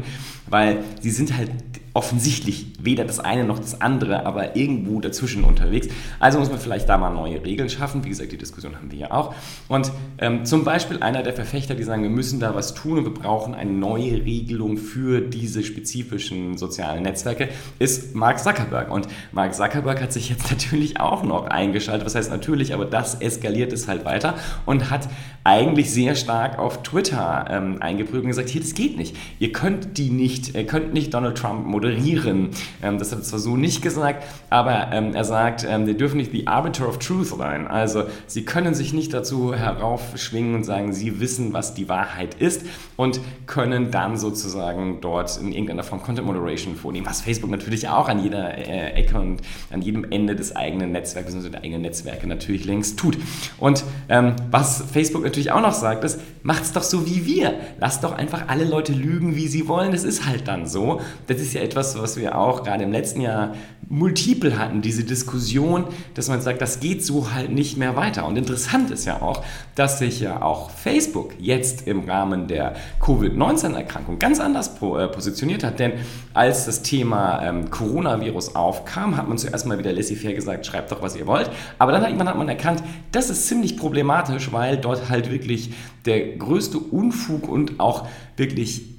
weil 0.48 0.84
sie 1.00 1.10
sind 1.10 1.34
halt 1.36 1.50
offensichtlich 1.94 2.66
weder 2.80 3.04
das 3.04 3.18
eine 3.20 3.44
noch 3.44 3.58
das 3.58 3.80
andere, 3.80 4.26
aber 4.26 4.56
irgendwo 4.56 5.00
dazwischen 5.00 5.44
unterwegs. 5.44 5.88
Also 6.20 6.38
muss 6.38 6.50
man 6.50 6.58
vielleicht 6.58 6.88
da 6.88 6.98
mal 6.98 7.10
neue 7.10 7.44
Regeln 7.44 7.68
schaffen. 7.68 8.04
Wie 8.04 8.08
gesagt, 8.08 8.32
die 8.32 8.38
Diskussion 8.38 8.76
haben 8.76 8.90
wir 8.90 8.98
ja 8.98 9.10
auch. 9.10 9.34
Und 9.68 9.90
ähm, 10.18 10.44
zum 10.44 10.64
Beispiel 10.64 11.02
einer 11.02 11.22
der 11.22 11.32
Verfechter, 11.32 11.74
die 11.74 11.82
sagen, 11.82 12.02
wir 12.02 12.10
müssen 12.10 12.40
da 12.40 12.54
was 12.54 12.74
tun 12.74 12.98
und 12.98 13.04
wir 13.04 13.14
brauchen 13.14 13.54
eine 13.54 13.72
neue 13.72 14.24
Regelung 14.24 14.76
für 14.76 15.20
diese 15.20 15.62
spezifischen 15.62 16.56
sozialen 16.56 17.02
Netzwerke, 17.02 17.48
ist 17.78 18.14
Mark 18.14 18.38
Zuckerberg. 18.38 18.90
Und 18.90 19.08
Mark 19.32 19.54
Zuckerberg 19.54 20.00
hat 20.00 20.12
sich 20.12 20.28
jetzt 20.28 20.50
natürlich 20.50 21.00
auch 21.00 21.22
noch 21.22 21.46
eingeschaltet. 21.46 22.06
Was 22.06 22.14
heißt 22.14 22.30
natürlich, 22.30 22.74
aber 22.74 22.84
das 22.84 23.16
eskaliert 23.16 23.72
es 23.72 23.88
halt 23.88 24.04
weiter 24.04 24.34
und 24.66 24.90
hat 24.90 25.08
eigentlich 25.44 25.90
sehr 25.90 26.14
stark 26.14 26.58
auf 26.58 26.82
Twitter 26.82 27.46
ähm, 27.48 27.78
eingeprüft 27.80 28.22
und 28.22 28.28
gesagt, 28.28 28.50
hier, 28.50 28.60
das 28.60 28.74
geht 28.74 28.96
nicht. 28.96 29.16
Ihr 29.38 29.52
könnt 29.52 29.96
die 29.96 30.10
nicht, 30.10 30.54
ihr 30.54 30.66
könnt 30.66 30.92
nicht 30.92 31.14
Donald 31.14 31.38
Trump 31.38 31.66
moderieren. 31.78 32.50
Ähm, 32.82 32.98
das 32.98 33.10
hat 33.10 33.20
er 33.20 33.24
zwar 33.24 33.38
so 33.38 33.56
nicht 33.56 33.82
gesagt, 33.82 34.24
aber 34.50 34.88
ähm, 34.92 35.14
er 35.14 35.24
sagt, 35.24 35.66
ähm, 35.68 35.86
die 35.86 35.96
dürfen 35.96 36.18
nicht 36.18 36.32
the 36.32 36.46
arbiter 36.46 36.88
of 36.88 36.98
truth 36.98 37.28
sein. 37.28 37.66
Also 37.66 38.04
sie 38.26 38.44
können 38.44 38.74
sich 38.74 38.92
nicht 38.92 39.12
dazu 39.14 39.54
heraufschwingen 39.54 40.54
und 40.54 40.64
sagen, 40.64 40.92
sie 40.92 41.20
wissen, 41.20 41.52
was 41.52 41.74
die 41.74 41.88
Wahrheit 41.88 42.34
ist 42.34 42.66
und 42.96 43.20
können 43.46 43.90
dann 43.90 44.16
sozusagen 44.16 45.00
dort 45.00 45.38
in 45.38 45.52
irgendeiner 45.52 45.82
Form 45.82 46.02
Content 46.02 46.26
Moderation 46.26 46.76
vornehmen, 46.76 47.06
was 47.06 47.22
Facebook 47.22 47.50
natürlich 47.50 47.88
auch 47.88 48.08
an 48.08 48.22
jeder 48.22 48.56
äh, 48.58 48.92
Ecke 48.92 49.18
und 49.18 49.40
an 49.70 49.80
jedem 49.80 50.04
Ende 50.10 50.36
des 50.36 50.54
eigenen 50.54 50.92
Netzwerks, 50.92 51.32
bzw. 51.32 51.48
der 51.50 51.62
eigenen 51.62 51.82
Netzwerke 51.82 52.26
natürlich 52.26 52.64
längst 52.66 52.98
tut. 52.98 53.16
Und 53.58 53.84
ähm, 54.08 54.34
was 54.50 54.84
Facebook 54.92 55.22
natürlich 55.22 55.38
natürlich 55.38 55.52
auch 55.52 55.60
noch 55.60 55.72
sagt, 55.72 56.04
ist, 56.04 56.20
macht's 56.42 56.72
doch 56.72 56.82
so 56.82 57.06
wie 57.06 57.26
wir. 57.26 57.54
Lasst 57.78 58.02
doch 58.04 58.12
einfach 58.12 58.48
alle 58.48 58.64
Leute 58.64 58.92
lügen, 58.92 59.36
wie 59.36 59.46
sie 59.46 59.68
wollen. 59.68 59.92
Das 59.92 60.04
ist 60.04 60.26
halt 60.26 60.48
dann 60.48 60.66
so. 60.66 61.00
Das 61.26 61.40
ist 61.40 61.54
ja 61.54 61.62
etwas, 61.68 62.00
was 62.00 62.16
wir 62.16 62.38
auch 62.38 62.64
gerade 62.64 62.84
im 62.84 62.92
letzten 62.92 63.20
Jahr 63.20 63.54
multiple 63.90 64.58
hatten, 64.58 64.82
diese 64.82 65.04
Diskussion, 65.04 65.84
dass 66.14 66.28
man 66.28 66.40
sagt, 66.40 66.60
das 66.60 66.80
geht 66.80 67.04
so 67.04 67.32
halt 67.32 67.50
nicht 67.50 67.76
mehr 67.76 67.96
weiter. 67.96 68.26
Und 68.26 68.36
interessant 68.36 68.90
ist 68.90 69.06
ja 69.06 69.22
auch, 69.22 69.42
dass 69.74 69.98
sich 69.98 70.20
ja 70.20 70.42
auch 70.42 70.70
Facebook 70.70 71.34
jetzt 71.38 71.86
im 71.86 72.08
Rahmen 72.08 72.48
der 72.48 72.74
Covid-19-Erkrankung 73.00 74.18
ganz 74.18 74.40
anders 74.40 74.68
äh, 74.68 75.08
positioniert 75.08 75.64
hat. 75.64 75.78
Denn 75.78 75.92
als 76.34 76.66
das 76.66 76.82
Thema 76.82 77.42
ähm, 77.42 77.70
Coronavirus 77.70 78.54
aufkam, 78.56 79.16
hat 79.16 79.28
man 79.28 79.38
zuerst 79.38 79.66
mal 79.66 79.78
wieder 79.78 79.92
laissez-faire 79.92 80.34
gesagt, 80.34 80.66
schreibt 80.66 80.92
doch, 80.92 81.00
was 81.00 81.16
ihr 81.16 81.26
wollt. 81.26 81.50
Aber 81.78 81.92
dann 81.92 82.04
irgendwann 82.04 82.28
hat 82.28 82.36
man 82.36 82.48
erkannt, 82.48 82.82
das 83.12 83.30
ist 83.30 83.46
ziemlich 83.46 83.76
problematisch, 83.76 84.52
weil 84.52 84.76
dort 84.76 85.08
halt 85.08 85.30
wirklich 85.30 85.72
der 86.04 86.36
größte 86.36 86.78
Unfug 86.78 87.48
und 87.48 87.80
auch 87.80 88.06
wirklich 88.36 88.97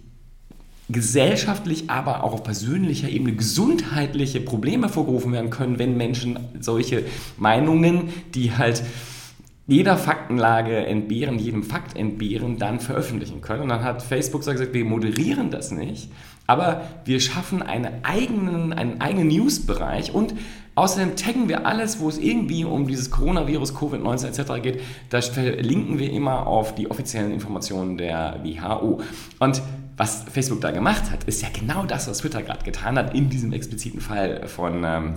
gesellschaftlich, 0.90 1.90
aber 1.90 2.24
auch 2.24 2.34
auf 2.34 2.44
persönlicher 2.44 3.10
Ebene 3.10 3.34
gesundheitliche 3.34 4.42
Probleme 4.42 4.88
hervorgerufen 4.88 5.32
werden 5.32 5.50
können, 5.50 5.80
wenn 5.80 5.96
Menschen 5.98 6.40
solche 6.60 7.04
Meinungen, 7.38 8.10
die 8.34 8.56
halt 8.56 8.84
jeder 9.68 9.98
Faktenlage 9.98 10.78
entbehren, 10.88 11.38
jedem 11.38 11.62
Fakt 11.62 11.96
entbehren, 11.96 12.58
dann 12.58 12.80
veröffentlichen 12.80 13.42
können. 13.42 13.64
Und 13.64 13.70
dann 13.70 13.84
hat 13.84 14.02
Facebook 14.02 14.42
gesagt, 14.44 14.74
wir 14.74 14.84
moderieren 14.84 15.52
das 15.52 15.70
nicht, 15.70 16.10
aber 16.48 16.82
wir 17.06 17.20
schaffen 17.20 17.62
eine 17.62 18.04
eigenen, 18.04 18.74
einen 18.74 19.00
eigenen 19.00 19.28
Newsbereich 19.28 20.12
und 20.12 20.34
außerdem 20.74 21.16
taggen 21.16 21.50
wir 21.50 21.68
alles, 21.68 22.00
wo 22.00 22.10
es 22.10 22.18
irgendwie 22.18 22.66
um 22.66 22.88
dieses 22.88 23.12
Coronavirus, 23.12 23.76
Covid-19 23.76 24.28
etc. 24.30 24.64
geht, 24.64 24.82
da 25.12 25.22
verlinken 25.22 26.00
wir 26.00 26.12
immer 26.12 26.48
auf 26.48 26.74
die 26.74 26.90
offiziellen 26.90 27.32
Informationen 27.32 27.98
der 27.98 28.40
WHO. 28.44 29.02
Und 29.38 29.62
was 30.00 30.24
Facebook 30.32 30.62
da 30.62 30.72
gemacht 30.72 31.12
hat, 31.12 31.26
ist 31.26 31.42
ja 31.42 31.50
genau 31.54 31.84
das, 31.84 32.08
was 32.08 32.20
Twitter 32.20 32.42
gerade 32.42 32.64
getan 32.64 32.98
hat, 32.98 33.14
in 33.14 33.30
diesem 33.30 33.52
expliziten 33.52 34.00
Fall 34.00 34.48
von 34.48 34.82
ähm, 34.86 35.16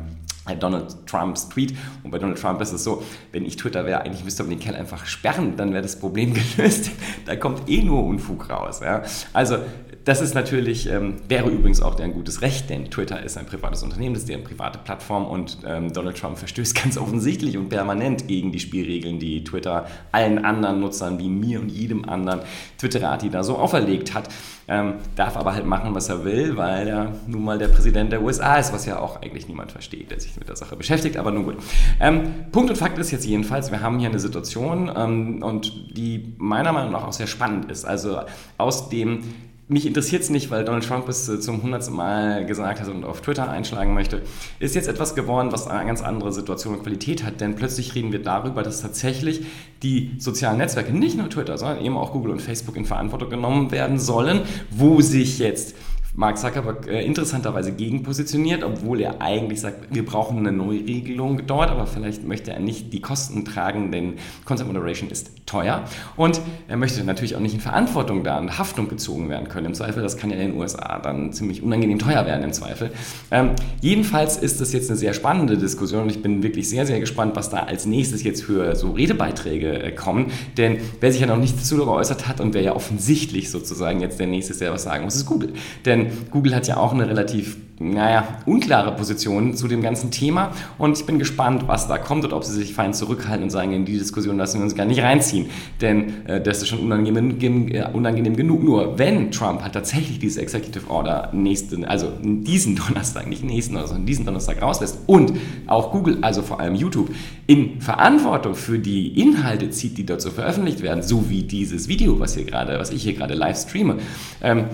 Donald 0.59 1.07
Trumps 1.07 1.49
Tweet. 1.49 1.77
Und 2.03 2.11
bei 2.11 2.19
Donald 2.19 2.41
Trump 2.41 2.61
ist 2.61 2.73
es 2.73 2.83
so, 2.83 3.05
wenn 3.31 3.45
ich 3.45 3.55
Twitter 3.57 3.87
wäre, 3.87 4.01
eigentlich 4.01 4.25
müsste 4.25 4.43
man 4.43 4.51
den 4.51 4.59
Kerl 4.59 4.75
einfach 4.75 5.07
sperren, 5.07 5.57
dann 5.57 5.73
wäre 5.73 5.83
das 5.83 6.01
Problem 6.01 6.35
gelöst. 6.57 6.91
da 7.27 7.37
kommt 7.37 7.71
eh 7.71 7.81
nur 7.81 8.05
Unfug 8.05 8.51
raus. 8.51 8.81
Ja? 8.81 9.05
Also 9.33 9.59
das 10.05 10.21
ist 10.21 10.35
natürlich, 10.35 10.89
ähm, 10.89 11.17
wäre 11.29 11.49
übrigens 11.49 11.81
auch 11.81 11.99
ein 12.01 12.13
gutes 12.13 12.43
Recht, 12.43 12.71
denn 12.71 12.91
Twitter 12.91 13.23
ist 13.23 13.39
ein 13.39 13.47
privates 13.47 13.83
Unternehmen, 13.83 14.15
das 14.15 14.25
ist 14.25 14.31
eine 14.31 14.43
private 14.43 14.81
Plattform 14.81 15.27
und 15.27 15.59
ähm, 15.65 15.93
Donald 15.93 16.19
Trump 16.19 16.39
verstößt 16.39 16.75
ganz 16.83 16.99
offensichtlich 16.99 17.57
und 17.57 17.69
permanent 17.69 18.27
gegen 18.27 18.51
die 18.51 18.59
Spielregeln, 18.59 19.21
die 19.21 19.45
Twitter 19.45 19.87
allen 20.11 20.45
anderen 20.45 20.81
Nutzern 20.81 21.19
wie 21.19 21.29
mir 21.29 21.61
und 21.61 21.69
jedem 21.69 22.09
anderen 22.09 22.41
Twitterati 22.79 23.31
da 23.31 23.45
so 23.45 23.57
auferlegt 23.57 24.15
hat. 24.15 24.29
Ähm, 24.69 24.95
darf 25.17 25.37
aber 25.37 25.55
halt 25.55 25.67
machen, 25.67 25.95
was 25.95 26.09
er 26.09 26.25
will, 26.25 26.57
weil 26.57 26.89
er 26.89 27.13
nun 27.27 27.45
mal 27.45 27.59
der 27.59 27.69
Präsident 27.69 28.13
der 28.13 28.23
USA 28.23 28.57
ist, 28.57 28.73
was 28.73 28.87
ja 28.87 28.99
auch 28.99 29.21
eigentlich 29.21 29.49
niemand 29.49 29.73
versteht, 29.73 30.11
der 30.11 30.21
sich 30.21 30.37
mit 30.37 30.49
der 30.49 30.57
Sache 30.57 30.77
beschäftigt, 30.77 31.17
aber 31.17 31.31
nun 31.31 31.45
gut. 31.45 31.57
Ähm, 32.01 32.47
Punkt 32.53 32.71
und 32.71 32.77
Fakt 32.77 32.97
ist 32.99 33.11
jetzt 33.11 33.27
jedenfalls, 33.27 33.71
wir 33.71 33.81
haben 33.81 33.99
hier 33.99 34.09
eine 34.09 34.21
Situation 34.21 34.91
ähm, 34.95 35.43
und 35.43 35.97
die 35.97 36.35
meiner 36.39 36.73
Meinung 36.73 36.93
nach 36.93 37.05
auch 37.05 37.13
sehr 37.13 37.27
spannend 37.27 37.71
ist. 37.71 37.85
Also 37.85 38.21
aus 38.57 38.89
dem 38.89 39.25
mich 39.73 39.87
interessiert 39.87 40.23
es 40.23 40.31
nicht, 40.31 40.51
weil 40.51 40.65
Donald 40.65 40.87
Trump 40.87 41.09
es 41.09 41.29
äh, 41.29 41.41
zum 41.41 41.63
hundertsten 41.63 41.97
Mal 41.97 42.47
gesagt 42.47 42.81
hat 42.81 42.89
und 42.89 43.05
auf 43.05 43.21
Twitter 43.21 43.49
einschlagen 43.49 43.95
möchte, 43.95 44.23
ist 44.59 44.75
jetzt 44.75 44.89
etwas 44.89 45.15
geworden, 45.15 45.53
was 45.53 45.67
eine 45.67 45.87
ganz 45.87 46.03
andere 46.03 46.33
Situation 46.33 46.75
und 46.75 46.83
Qualität 46.83 47.25
hat. 47.25 47.41
Denn 47.41 47.57
plötzlich 47.57 47.95
reden 47.95 48.13
wir 48.13 48.23
darüber, 48.23 48.63
dass 48.63 48.83
tatsächlich 48.83 49.43
die 49.83 50.13
sozialen 50.19 50.59
Netzwerke, 50.59 50.93
nicht 50.93 51.17
nur 51.17 51.29
Twitter, 51.29 51.59
sondern 51.59 51.85
eben 51.85 51.97
auch 51.97 52.13
Google 52.13 52.33
und 52.33 52.43
Facebook 52.43 52.77
in 52.77 52.85
Verantwortung 52.85 53.31
genommen 53.31 53.71
werden 53.71 53.99
sollen, 53.99 54.43
wo 54.71 55.01
sich 55.01 55.39
jetzt 55.39 55.75
Mark 56.15 56.37
Zuckerberg 56.37 56.87
äh, 56.89 57.03
interessanterweise 57.07 57.73
gegenpositioniert, 57.73 58.63
obwohl 58.65 59.01
er 59.01 59.23
eigentlich 59.23 59.63
sagt, 59.63 59.95
wir 59.95 60.05
brauchen 60.05 60.39
eine 60.39 60.53
Neuregelung 60.53 61.47
dort, 61.47 61.71
aber 61.71 61.87
vielleicht 61.87 62.25
möchte 62.25 62.51
er 62.51 62.61
nicht 62.61 62.93
die 62.93 63.01
Kosten 63.01 63.47
tragen, 63.47 63.91
denn 63.91 64.15
Content 64.45 64.71
Moderation 64.71 65.09
ist 65.09 65.31
teuer 65.47 65.85
und 66.17 66.41
er 66.69 66.77
möchte 66.77 67.03
natürlich 67.03 67.35
auch 67.35 67.41
nicht 67.41 67.55
in 67.55 67.61
Verantwortung 67.61 68.25
da 68.25 68.39
und 68.39 68.59
Haftung 68.59 68.89
gezogen 68.89 69.31
werden 69.31 69.49
können. 69.49 69.67
Im 69.67 69.75
Zweifel, 69.75 70.03
das 70.03 70.19
kann 70.19 70.29
ja 70.29 70.37
in 70.37 70.53
den 70.53 70.61
USA 70.61 70.99
dann 70.99 71.33
ziemlich 71.33 71.63
unangenehm 71.63 71.99
teuer 71.99 72.27
werden 72.27 72.45
im 72.45 72.53
Zweifel. 72.53 72.91
Ähm, 73.31 73.53
jedenfalls 73.81 74.37
ist 74.37 74.61
das 74.61 74.75
jetzt 74.75 74.91
eine 74.91 74.99
sehr 74.99 75.15
spannende 75.15 75.57
Diskussion 75.57 76.03
und 76.03 76.11
ich 76.11 76.21
bin 76.21 76.43
wirklich 76.43 76.69
sehr, 76.69 76.85
sehr 76.85 77.01
gespannt, 77.01 77.37
was 77.37 77.49
da 77.49 77.61
als 77.61 77.87
nächstes 77.87 78.23
jetzt 78.23 78.43
für 78.43 78.77
so 78.77 78.91
Redebeiträge 78.91 79.83
äh, 79.83 79.93
kommen, 79.93 80.27
denn 80.59 80.79
wer 81.01 81.11
sich 81.11 81.23
ja 81.23 81.27
noch 81.27 81.39
nicht 81.39 81.57
dazu 81.57 81.79
geäußert 81.79 82.29
hat 82.29 82.43
und 82.43 82.53
wer 82.53 82.61
ja 82.61 82.77
offensichtlich 82.77 83.51
sozusagen 83.51 84.01
jetzt 84.01 84.21
der 84.21 84.27
Nächste 84.27 84.53
der 84.53 84.75
was 84.75 84.83
sagen 84.83 85.05
muss, 85.05 85.17
ist 85.17 85.25
Google. 85.25 85.55
Denn 85.87 86.02
Google 86.31 86.55
hat 86.55 86.67
ja 86.67 86.77
auch 86.77 86.93
eine 86.93 87.09
relativ, 87.09 87.57
naja, 87.79 88.27
unklare 88.47 88.95
Position 88.95 89.57
zu 89.57 89.69
dem 89.69 89.83
ganzen 89.83 90.11
Thema 90.11 90.53
und 90.79 90.99
ich 90.99 91.07
bin 91.07 91.19
gespannt, 91.19 91.65
was 91.67 91.89
da 91.89 91.99
kommt 91.99 92.25
und 92.25 92.33
ob 92.33 92.45
sie 92.45 92.55
sich 92.55 92.75
fein 92.75 92.95
zurückhalten 92.95 93.45
und 93.45 93.51
sagen, 93.51 93.73
in 93.73 93.85
die 93.85 93.99
Diskussion 93.99 94.37
lassen 94.37 94.59
wir 94.59 94.65
uns 94.65 94.75
gar 94.75 94.85
nicht 94.85 95.03
reinziehen, 95.03 95.47
denn 95.81 96.27
äh, 96.27 96.41
das 96.41 96.63
ist 96.63 96.69
schon 96.69 96.79
unangenehm, 96.81 97.69
äh, 97.69 97.89
unangenehm 97.93 98.37
genug. 98.37 98.63
Nur 98.63 98.99
wenn 98.99 99.31
Trump 99.31 99.63
hat 99.63 99.73
tatsächlich 99.73 100.19
diese 100.19 100.41
Executive 100.41 100.89
Order 100.89 101.31
nächsten, 101.33 101.85
also 101.85 102.13
diesen 102.23 102.77
Donnerstag, 102.77 103.29
nicht 103.29 103.45
nächsten, 103.45 103.75
sondern 103.75 104.07
diesen 104.07 104.25
Donnerstag 104.25 104.63
rauslässt 104.63 104.99
und 105.07 105.33
auch 105.67 105.91
Google, 105.91 106.19
also 106.21 106.43
vor 106.43 106.61
allem 106.61 106.75
YouTube, 106.75 107.11
in 107.47 107.81
Verantwortung 107.81 108.55
für 108.55 108.79
die 108.79 109.21
Inhalte 109.21 109.71
zieht, 109.71 109.99
die 109.99 110.07
dort 110.07 110.23
so 110.23 110.31
veröffentlicht 110.31 110.83
werden, 110.83 111.03
so 111.03 111.29
wie 111.29 111.43
dieses 111.43 111.89
Video, 111.89 112.19
was 112.21 112.35
hier 112.35 112.45
gerade, 112.45 112.79
was 112.79 112.91
ich 112.91 113.03
hier 113.03 113.15
gerade 113.15 113.35
live 113.35 113.59
streame, 113.59 113.97
ähm, 114.43 114.67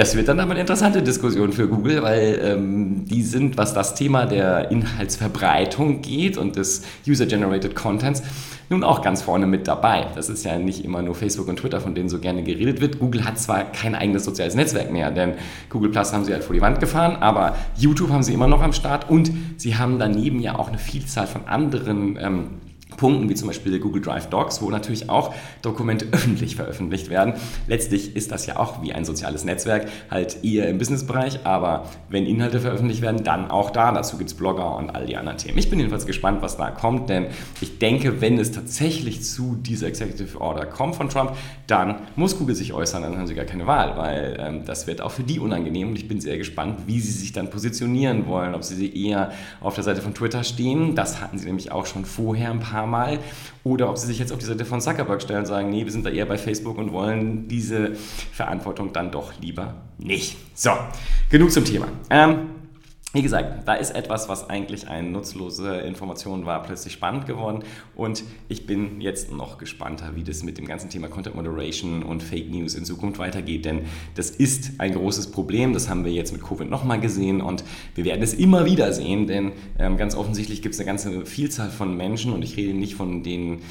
das 0.00 0.16
wird 0.16 0.28
dann 0.28 0.40
aber 0.40 0.52
eine 0.52 0.60
interessante 0.60 1.02
Diskussion 1.02 1.52
für 1.52 1.68
Google, 1.68 2.02
weil 2.02 2.40
ähm, 2.42 3.04
die 3.04 3.22
sind, 3.22 3.58
was 3.58 3.74
das 3.74 3.94
Thema 3.94 4.24
der 4.24 4.70
Inhaltsverbreitung 4.70 6.00
geht 6.00 6.38
und 6.38 6.56
des 6.56 6.84
User-Generated 7.06 7.74
Contents, 7.74 8.22
nun 8.70 8.82
auch 8.82 9.02
ganz 9.02 9.20
vorne 9.20 9.46
mit 9.46 9.68
dabei. 9.68 10.06
Das 10.14 10.30
ist 10.30 10.42
ja 10.42 10.56
nicht 10.56 10.86
immer 10.86 11.02
nur 11.02 11.14
Facebook 11.14 11.48
und 11.48 11.58
Twitter, 11.58 11.82
von 11.82 11.94
denen 11.94 12.08
so 12.08 12.18
gerne 12.18 12.42
geredet 12.42 12.80
wird. 12.80 12.98
Google 12.98 13.26
hat 13.26 13.38
zwar 13.38 13.64
kein 13.64 13.94
eigenes 13.94 14.24
soziales 14.24 14.54
Netzwerk 14.54 14.90
mehr, 14.90 15.10
denn 15.10 15.34
Google 15.68 15.90
Plus 15.90 16.14
haben 16.14 16.24
sie 16.24 16.32
halt 16.32 16.44
vor 16.44 16.54
die 16.54 16.62
Wand 16.62 16.80
gefahren, 16.80 17.16
aber 17.16 17.54
YouTube 17.76 18.08
haben 18.08 18.22
sie 18.22 18.32
immer 18.32 18.48
noch 18.48 18.62
am 18.62 18.72
Start 18.72 19.10
und 19.10 19.30
sie 19.58 19.76
haben 19.76 19.98
daneben 19.98 20.40
ja 20.40 20.58
auch 20.58 20.68
eine 20.68 20.78
Vielzahl 20.78 21.26
von 21.26 21.46
anderen 21.46 22.16
ähm, 22.18 22.46
Punkten, 22.96 23.28
wie 23.28 23.34
zum 23.34 23.48
Beispiel 23.48 23.78
Google 23.78 24.02
Drive 24.02 24.28
Docs, 24.28 24.62
wo 24.62 24.70
natürlich 24.70 25.08
auch 25.08 25.34
Dokumente 25.62 26.06
öffentlich 26.12 26.56
veröffentlicht 26.56 27.10
werden. 27.10 27.34
Letztlich 27.66 28.16
ist 28.16 28.32
das 28.32 28.46
ja 28.46 28.56
auch 28.56 28.82
wie 28.82 28.92
ein 28.92 29.04
soziales 29.04 29.44
Netzwerk, 29.44 29.88
halt 30.10 30.44
eher 30.44 30.68
im 30.68 30.78
Businessbereich, 30.78 31.40
aber 31.44 31.86
wenn 32.08 32.26
Inhalte 32.26 32.60
veröffentlicht 32.60 33.02
werden, 33.02 33.24
dann 33.24 33.50
auch 33.50 33.70
da. 33.70 33.92
Dazu 33.92 34.18
gibt 34.18 34.30
es 34.30 34.36
Blogger 34.36 34.76
und 34.76 34.90
all 34.90 35.06
die 35.06 35.16
anderen 35.16 35.38
Themen. 35.38 35.58
Ich 35.58 35.70
bin 35.70 35.78
jedenfalls 35.78 36.06
gespannt, 36.06 36.42
was 36.42 36.56
da 36.56 36.70
kommt, 36.70 37.08
denn 37.08 37.26
ich 37.60 37.78
denke, 37.78 38.20
wenn 38.20 38.38
es 38.38 38.52
tatsächlich 38.52 39.22
zu 39.22 39.56
dieser 39.56 39.86
Executive 39.86 40.40
Order 40.40 40.66
kommt 40.66 40.96
von 40.96 41.08
Trump, 41.08 41.32
dann 41.66 41.96
muss 42.16 42.38
Google 42.38 42.54
sich 42.54 42.72
äußern, 42.72 43.02
dann 43.02 43.16
haben 43.16 43.26
sie 43.26 43.34
gar 43.34 43.44
keine 43.44 43.66
Wahl, 43.66 43.96
weil 43.96 44.36
ähm, 44.40 44.64
das 44.64 44.86
wird 44.86 45.00
auch 45.00 45.10
für 45.10 45.22
die 45.22 45.38
unangenehm 45.38 45.88
und 45.88 45.96
ich 45.96 46.08
bin 46.08 46.20
sehr 46.20 46.38
gespannt, 46.38 46.80
wie 46.86 47.00
sie 47.00 47.12
sich 47.12 47.32
dann 47.32 47.50
positionieren 47.50 48.26
wollen, 48.26 48.54
ob 48.54 48.64
sie 48.64 49.06
eher 49.06 49.32
auf 49.60 49.74
der 49.74 49.84
Seite 49.84 50.02
von 50.02 50.14
Twitter 50.14 50.44
stehen. 50.44 50.94
Das 50.94 51.20
hatten 51.20 51.38
sie 51.38 51.46
nämlich 51.46 51.72
auch 51.72 51.86
schon 51.86 52.04
vorher 52.04 52.50
ein 52.50 52.60
paar 52.60 52.79
Mal. 52.86 53.18
Oder 53.64 53.90
ob 53.90 53.98
sie 53.98 54.06
sich 54.06 54.18
jetzt 54.18 54.32
auf 54.32 54.38
die 54.38 54.44
Seite 54.44 54.64
von 54.64 54.80
Zuckerberg 54.80 55.20
stellen 55.22 55.40
und 55.40 55.46
sagen, 55.46 55.70
nee, 55.70 55.84
wir 55.84 55.92
sind 55.92 56.06
da 56.06 56.10
eher 56.10 56.26
bei 56.26 56.38
Facebook 56.38 56.78
und 56.78 56.92
wollen 56.92 57.48
diese 57.48 57.94
Verantwortung 58.32 58.92
dann 58.92 59.10
doch 59.10 59.32
lieber 59.40 59.74
nicht. 59.98 60.36
So, 60.54 60.70
genug 61.30 61.52
zum 61.52 61.64
Thema. 61.64 61.88
Ähm, 62.08 62.59
wie 63.12 63.22
gesagt, 63.22 63.66
da 63.66 63.74
ist 63.74 63.90
etwas, 63.90 64.28
was 64.28 64.48
eigentlich 64.48 64.86
eine 64.86 65.08
nutzlose 65.08 65.78
Information 65.78 66.46
war, 66.46 66.62
plötzlich 66.62 66.92
spannend 66.92 67.26
geworden. 67.26 67.64
Und 67.96 68.22
ich 68.48 68.66
bin 68.66 69.00
jetzt 69.00 69.32
noch 69.32 69.58
gespannter, 69.58 70.14
wie 70.14 70.22
das 70.22 70.44
mit 70.44 70.58
dem 70.58 70.66
ganzen 70.66 70.90
Thema 70.90 71.08
Content 71.08 71.34
Moderation 71.34 72.04
und 72.04 72.22
Fake 72.22 72.50
News 72.50 72.76
in 72.76 72.84
Zukunft 72.84 73.18
weitergeht. 73.18 73.64
Denn 73.64 73.86
das 74.14 74.30
ist 74.30 74.78
ein 74.78 74.94
großes 74.94 75.32
Problem. 75.32 75.72
Das 75.72 75.88
haben 75.88 76.04
wir 76.04 76.12
jetzt 76.12 76.32
mit 76.32 76.42
Covid 76.42 76.70
nochmal 76.70 77.00
gesehen 77.00 77.40
und 77.40 77.64
wir 77.96 78.04
werden 78.04 78.22
es 78.22 78.32
immer 78.32 78.64
wieder 78.64 78.92
sehen. 78.92 79.26
Denn 79.26 79.52
ähm, 79.80 79.96
ganz 79.96 80.14
offensichtlich 80.14 80.62
gibt 80.62 80.74
es 80.74 80.80
eine 80.80 80.86
ganze 80.86 81.26
Vielzahl 81.26 81.70
von 81.70 81.96
Menschen 81.96 82.32
und 82.32 82.44
ich 82.44 82.56
rede 82.56 82.74
nicht 82.74 82.94
von 82.94 83.24
den 83.24 83.62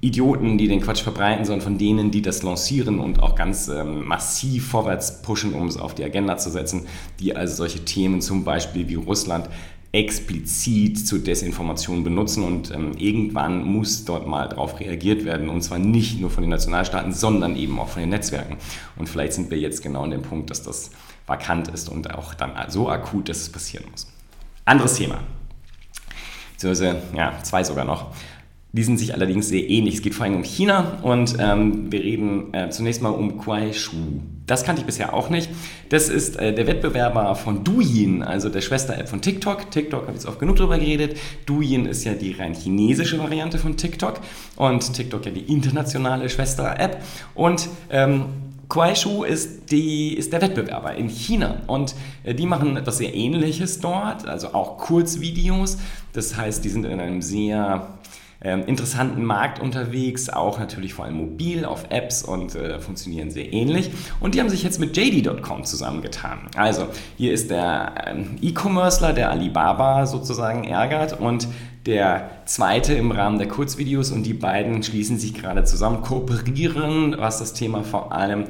Idioten, 0.00 0.58
die 0.58 0.68
den 0.68 0.80
Quatsch 0.80 1.02
verbreiten, 1.02 1.44
sondern 1.44 1.62
von 1.62 1.78
denen, 1.78 2.10
die 2.10 2.22
das 2.22 2.42
lancieren 2.42 3.00
und 3.00 3.20
auch 3.20 3.34
ganz 3.34 3.66
ähm, 3.68 4.06
massiv 4.06 4.68
vorwärts 4.68 5.22
pushen, 5.22 5.54
um 5.54 5.66
es 5.66 5.76
auf 5.76 5.94
die 5.94 6.04
Agenda 6.04 6.36
zu 6.36 6.50
setzen, 6.50 6.86
die 7.18 7.34
also 7.34 7.56
solche 7.56 7.84
Themen 7.84 8.20
zum 8.20 8.44
Beispiel 8.44 8.88
wie 8.88 8.94
Russland 8.94 9.48
explizit 9.90 11.06
zur 11.06 11.18
Desinformation 11.18 12.04
benutzen 12.04 12.44
und 12.44 12.70
ähm, 12.70 12.92
irgendwann 12.98 13.64
muss 13.64 14.04
dort 14.04 14.26
mal 14.26 14.48
darauf 14.48 14.78
reagiert 14.78 15.24
werden 15.24 15.48
und 15.48 15.62
zwar 15.62 15.78
nicht 15.78 16.20
nur 16.20 16.30
von 16.30 16.42
den 16.42 16.50
Nationalstaaten, 16.50 17.12
sondern 17.12 17.56
eben 17.56 17.80
auch 17.80 17.88
von 17.88 18.02
den 18.02 18.10
Netzwerken. 18.10 18.58
Und 18.96 19.08
vielleicht 19.08 19.32
sind 19.32 19.50
wir 19.50 19.58
jetzt 19.58 19.82
genau 19.82 20.04
an 20.04 20.10
dem 20.10 20.22
Punkt, 20.22 20.50
dass 20.50 20.62
das 20.62 20.90
vakant 21.26 21.68
ist 21.68 21.88
und 21.88 22.14
auch 22.14 22.34
dann 22.34 22.52
so 22.68 22.88
akut, 22.88 23.28
dass 23.28 23.38
es 23.38 23.50
passieren 23.50 23.86
muss. 23.90 24.06
Anderes 24.64 24.94
Thema. 24.94 25.20
Beziehungsweise, 26.52 27.02
ja, 27.16 27.32
zwei 27.42 27.64
sogar 27.64 27.84
noch. 27.84 28.12
Die 28.72 28.82
sind 28.82 28.98
sich 28.98 29.14
allerdings 29.14 29.48
sehr 29.48 29.68
ähnlich. 29.68 29.94
Es 29.94 30.02
geht 30.02 30.14
vor 30.14 30.26
allem 30.26 30.36
um 30.36 30.42
China 30.44 30.98
und 31.02 31.36
ähm, 31.38 31.90
wir 31.90 32.00
reden 32.00 32.52
äh, 32.52 32.68
zunächst 32.68 33.00
mal 33.00 33.08
um 33.08 33.38
Kuaishu. 33.38 33.96
Das 34.46 34.64
kannte 34.64 34.80
ich 34.80 34.86
bisher 34.86 35.14
auch 35.14 35.30
nicht. 35.30 35.48
Das 35.88 36.10
ist 36.10 36.36
äh, 36.36 36.54
der 36.54 36.66
Wettbewerber 36.66 37.34
von 37.34 37.64
Douyin, 37.64 38.22
also 38.22 38.50
der 38.50 38.60
Schwester-App 38.60 39.08
von 39.08 39.22
TikTok. 39.22 39.70
TikTok 39.70 40.02
habe 40.02 40.12
ich 40.12 40.18
jetzt 40.18 40.26
oft 40.26 40.38
genug 40.38 40.56
drüber 40.56 40.78
geredet. 40.78 41.18
Douyin 41.46 41.86
ist 41.86 42.04
ja 42.04 42.12
die 42.12 42.32
rein 42.32 42.52
chinesische 42.54 43.18
Variante 43.18 43.58
von 43.58 43.76
TikTok 43.76 44.20
und 44.56 44.92
TikTok 44.92 45.24
ja 45.24 45.32
die 45.32 45.50
internationale 45.52 46.28
Schwester-App. 46.28 47.02
Und 47.34 47.68
ähm, 47.90 48.26
Kuaishu 48.68 49.24
ist, 49.24 49.70
die, 49.70 50.12
ist 50.14 50.32
der 50.32 50.42
Wettbewerber 50.42 50.94
in 50.94 51.08
China 51.08 51.62
und 51.66 51.94
äh, 52.22 52.34
die 52.34 52.44
machen 52.44 52.76
etwas 52.76 52.98
sehr 52.98 53.14
Ähnliches 53.14 53.80
dort, 53.80 54.28
also 54.28 54.48
auch 54.48 54.76
Kurzvideos. 54.76 55.78
Das 56.12 56.36
heißt, 56.36 56.64
die 56.64 56.68
sind 56.68 56.84
in 56.84 57.00
einem 57.00 57.22
sehr 57.22 57.97
ähm, 58.40 58.64
interessanten 58.66 59.24
Markt 59.24 59.60
unterwegs, 59.60 60.28
auch 60.28 60.60
natürlich 60.60 60.94
vor 60.94 61.04
allem 61.04 61.16
mobil 61.16 61.64
auf 61.64 61.86
Apps 61.90 62.22
und 62.22 62.54
äh, 62.54 62.78
funktionieren 62.78 63.30
sehr 63.30 63.52
ähnlich. 63.52 63.90
Und 64.20 64.34
die 64.34 64.40
haben 64.40 64.48
sich 64.48 64.62
jetzt 64.62 64.78
mit 64.78 64.96
JD.com 64.96 65.64
zusammengetan. 65.64 66.40
Also 66.56 66.86
hier 67.16 67.32
ist 67.32 67.50
der 67.50 67.94
ähm, 68.06 68.36
E-Commercer, 68.40 69.12
der 69.12 69.30
Alibaba 69.30 70.06
sozusagen 70.06 70.64
ärgert 70.64 71.20
und 71.20 71.48
der 71.86 72.30
zweite 72.44 72.94
im 72.94 73.10
Rahmen 73.10 73.38
der 73.38 73.48
Kurzvideos 73.48 74.12
und 74.12 74.22
die 74.22 74.34
beiden 74.34 74.82
schließen 74.82 75.18
sich 75.18 75.34
gerade 75.34 75.64
zusammen, 75.64 76.02
kooperieren, 76.02 77.16
was 77.18 77.38
das 77.38 77.54
Thema 77.54 77.82
vor 77.82 78.12
allem 78.12 78.44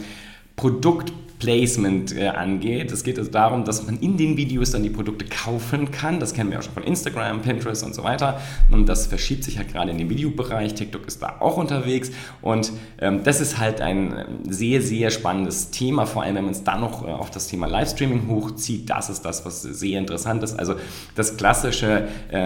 Produkt 0.57 1.13
Placement 1.39 2.17
äh, 2.17 2.29
angeht. 2.29 2.91
Es 2.91 3.05
geht 3.05 3.19
also 3.19 3.31
darum, 3.31 3.65
dass 3.65 3.87
man 3.87 3.99
in 4.01 4.17
den 4.17 4.37
Videos 4.37 4.73
dann 4.73 4.83
die 4.83 4.91
Produkte 4.91 5.25
kaufen 5.25 5.91
kann. 5.91 6.19
Das 6.19 6.35
kennen 6.35 6.51
wir 6.51 6.59
auch 6.59 6.63
schon 6.63 6.75
von 6.75 6.83
Instagram, 6.83 7.43
Pinterest 7.43 7.85
und 7.85 7.95
so 7.95 8.03
weiter. 8.03 8.41
Und 8.71 8.89
das 8.89 9.07
verschiebt 9.07 9.45
sich 9.45 9.57
halt 9.57 9.73
gerade 9.73 9.91
in 9.91 9.99
den 9.99 10.11
Videobereich. 10.11 10.75
TikTok 10.75 11.07
ist 11.07 11.23
da 11.23 11.37
auch 11.39 11.57
unterwegs. 11.57 12.11
Und 12.43 12.73
ähm, 13.01 13.23
das 13.23 13.41
ist 13.41 13.59
halt 13.59 13.81
ein 13.81 14.13
ähm, 14.13 14.53
sehr, 14.53 14.83
sehr 14.83 15.11
spannendes 15.11 15.71
Thema, 15.71 16.07
vor 16.07 16.25
allem 16.25 16.35
wenn 16.35 16.45
man 16.45 16.53
es 16.53 16.65
dann 16.65 16.81
noch 16.81 17.07
äh, 17.07 17.11
auf 17.11 17.31
das 17.31 17.47
Thema 17.47 17.67
Livestreaming 17.67 18.29
hochzieht. 18.29 18.91
Das 18.91 19.09
ist 19.09 19.23
das, 19.23 19.45
was 19.47 19.63
sehr 19.63 19.99
interessant 19.99 20.43
ist. 20.43 20.59
Also 20.59 20.75
das 21.15 21.37
klassische 21.37 22.09
äh, 22.31 22.37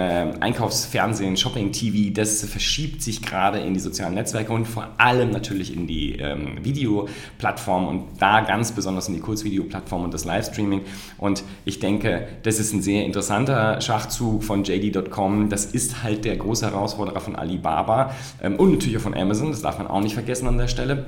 Einkaufsfernsehen, 0.41 1.39
Shopping-TV, 1.39 2.13
das 2.13 2.45
verschiebt 2.45 3.03
sich 3.03 3.23
gerade 3.23 3.59
in 3.61 3.73
die 3.73 3.81
sozialen 3.81 4.15
Netzwerke 4.15 4.53
und 4.53 4.67
vor 4.67 4.89
allem 4.99 5.31
natürlich 5.31 5.75
in 5.75 5.87
die 5.87 6.17
ähm, 6.17 6.59
Videoplattformen 6.63 7.89
und 7.89 8.21
da 8.21 8.41
ganz 8.43 8.73
besonders 8.73 8.82
besonders 8.83 9.07
in 9.07 9.15
die 9.15 9.21
Kurzvideoplattform 9.21 10.03
und 10.03 10.13
das 10.13 10.25
Livestreaming. 10.25 10.81
Und 11.19 11.45
ich 11.65 11.79
denke, 11.79 12.27
das 12.43 12.59
ist 12.59 12.73
ein 12.73 12.83
sehr 12.83 13.05
interessanter 13.05 13.81
Schachzug 13.81 14.43
von 14.43 14.65
JD.com. 14.65 15.49
Das 15.49 15.67
ist 15.67 16.03
halt 16.03 16.25
der 16.25 16.37
große 16.37 16.67
Herausforderer 16.67 17.21
von 17.21 17.37
Alibaba 17.37 18.13
ähm, 18.43 18.57
und 18.57 18.73
natürlich 18.73 18.97
auch 18.97 19.03
von 19.03 19.15
Amazon. 19.15 19.51
Das 19.51 19.63
darf 19.63 19.79
man 19.79 19.87
auch 19.87 20.01
nicht 20.01 20.15
vergessen 20.15 20.49
an 20.49 20.59
der 20.59 20.69
Stelle. 20.69 21.07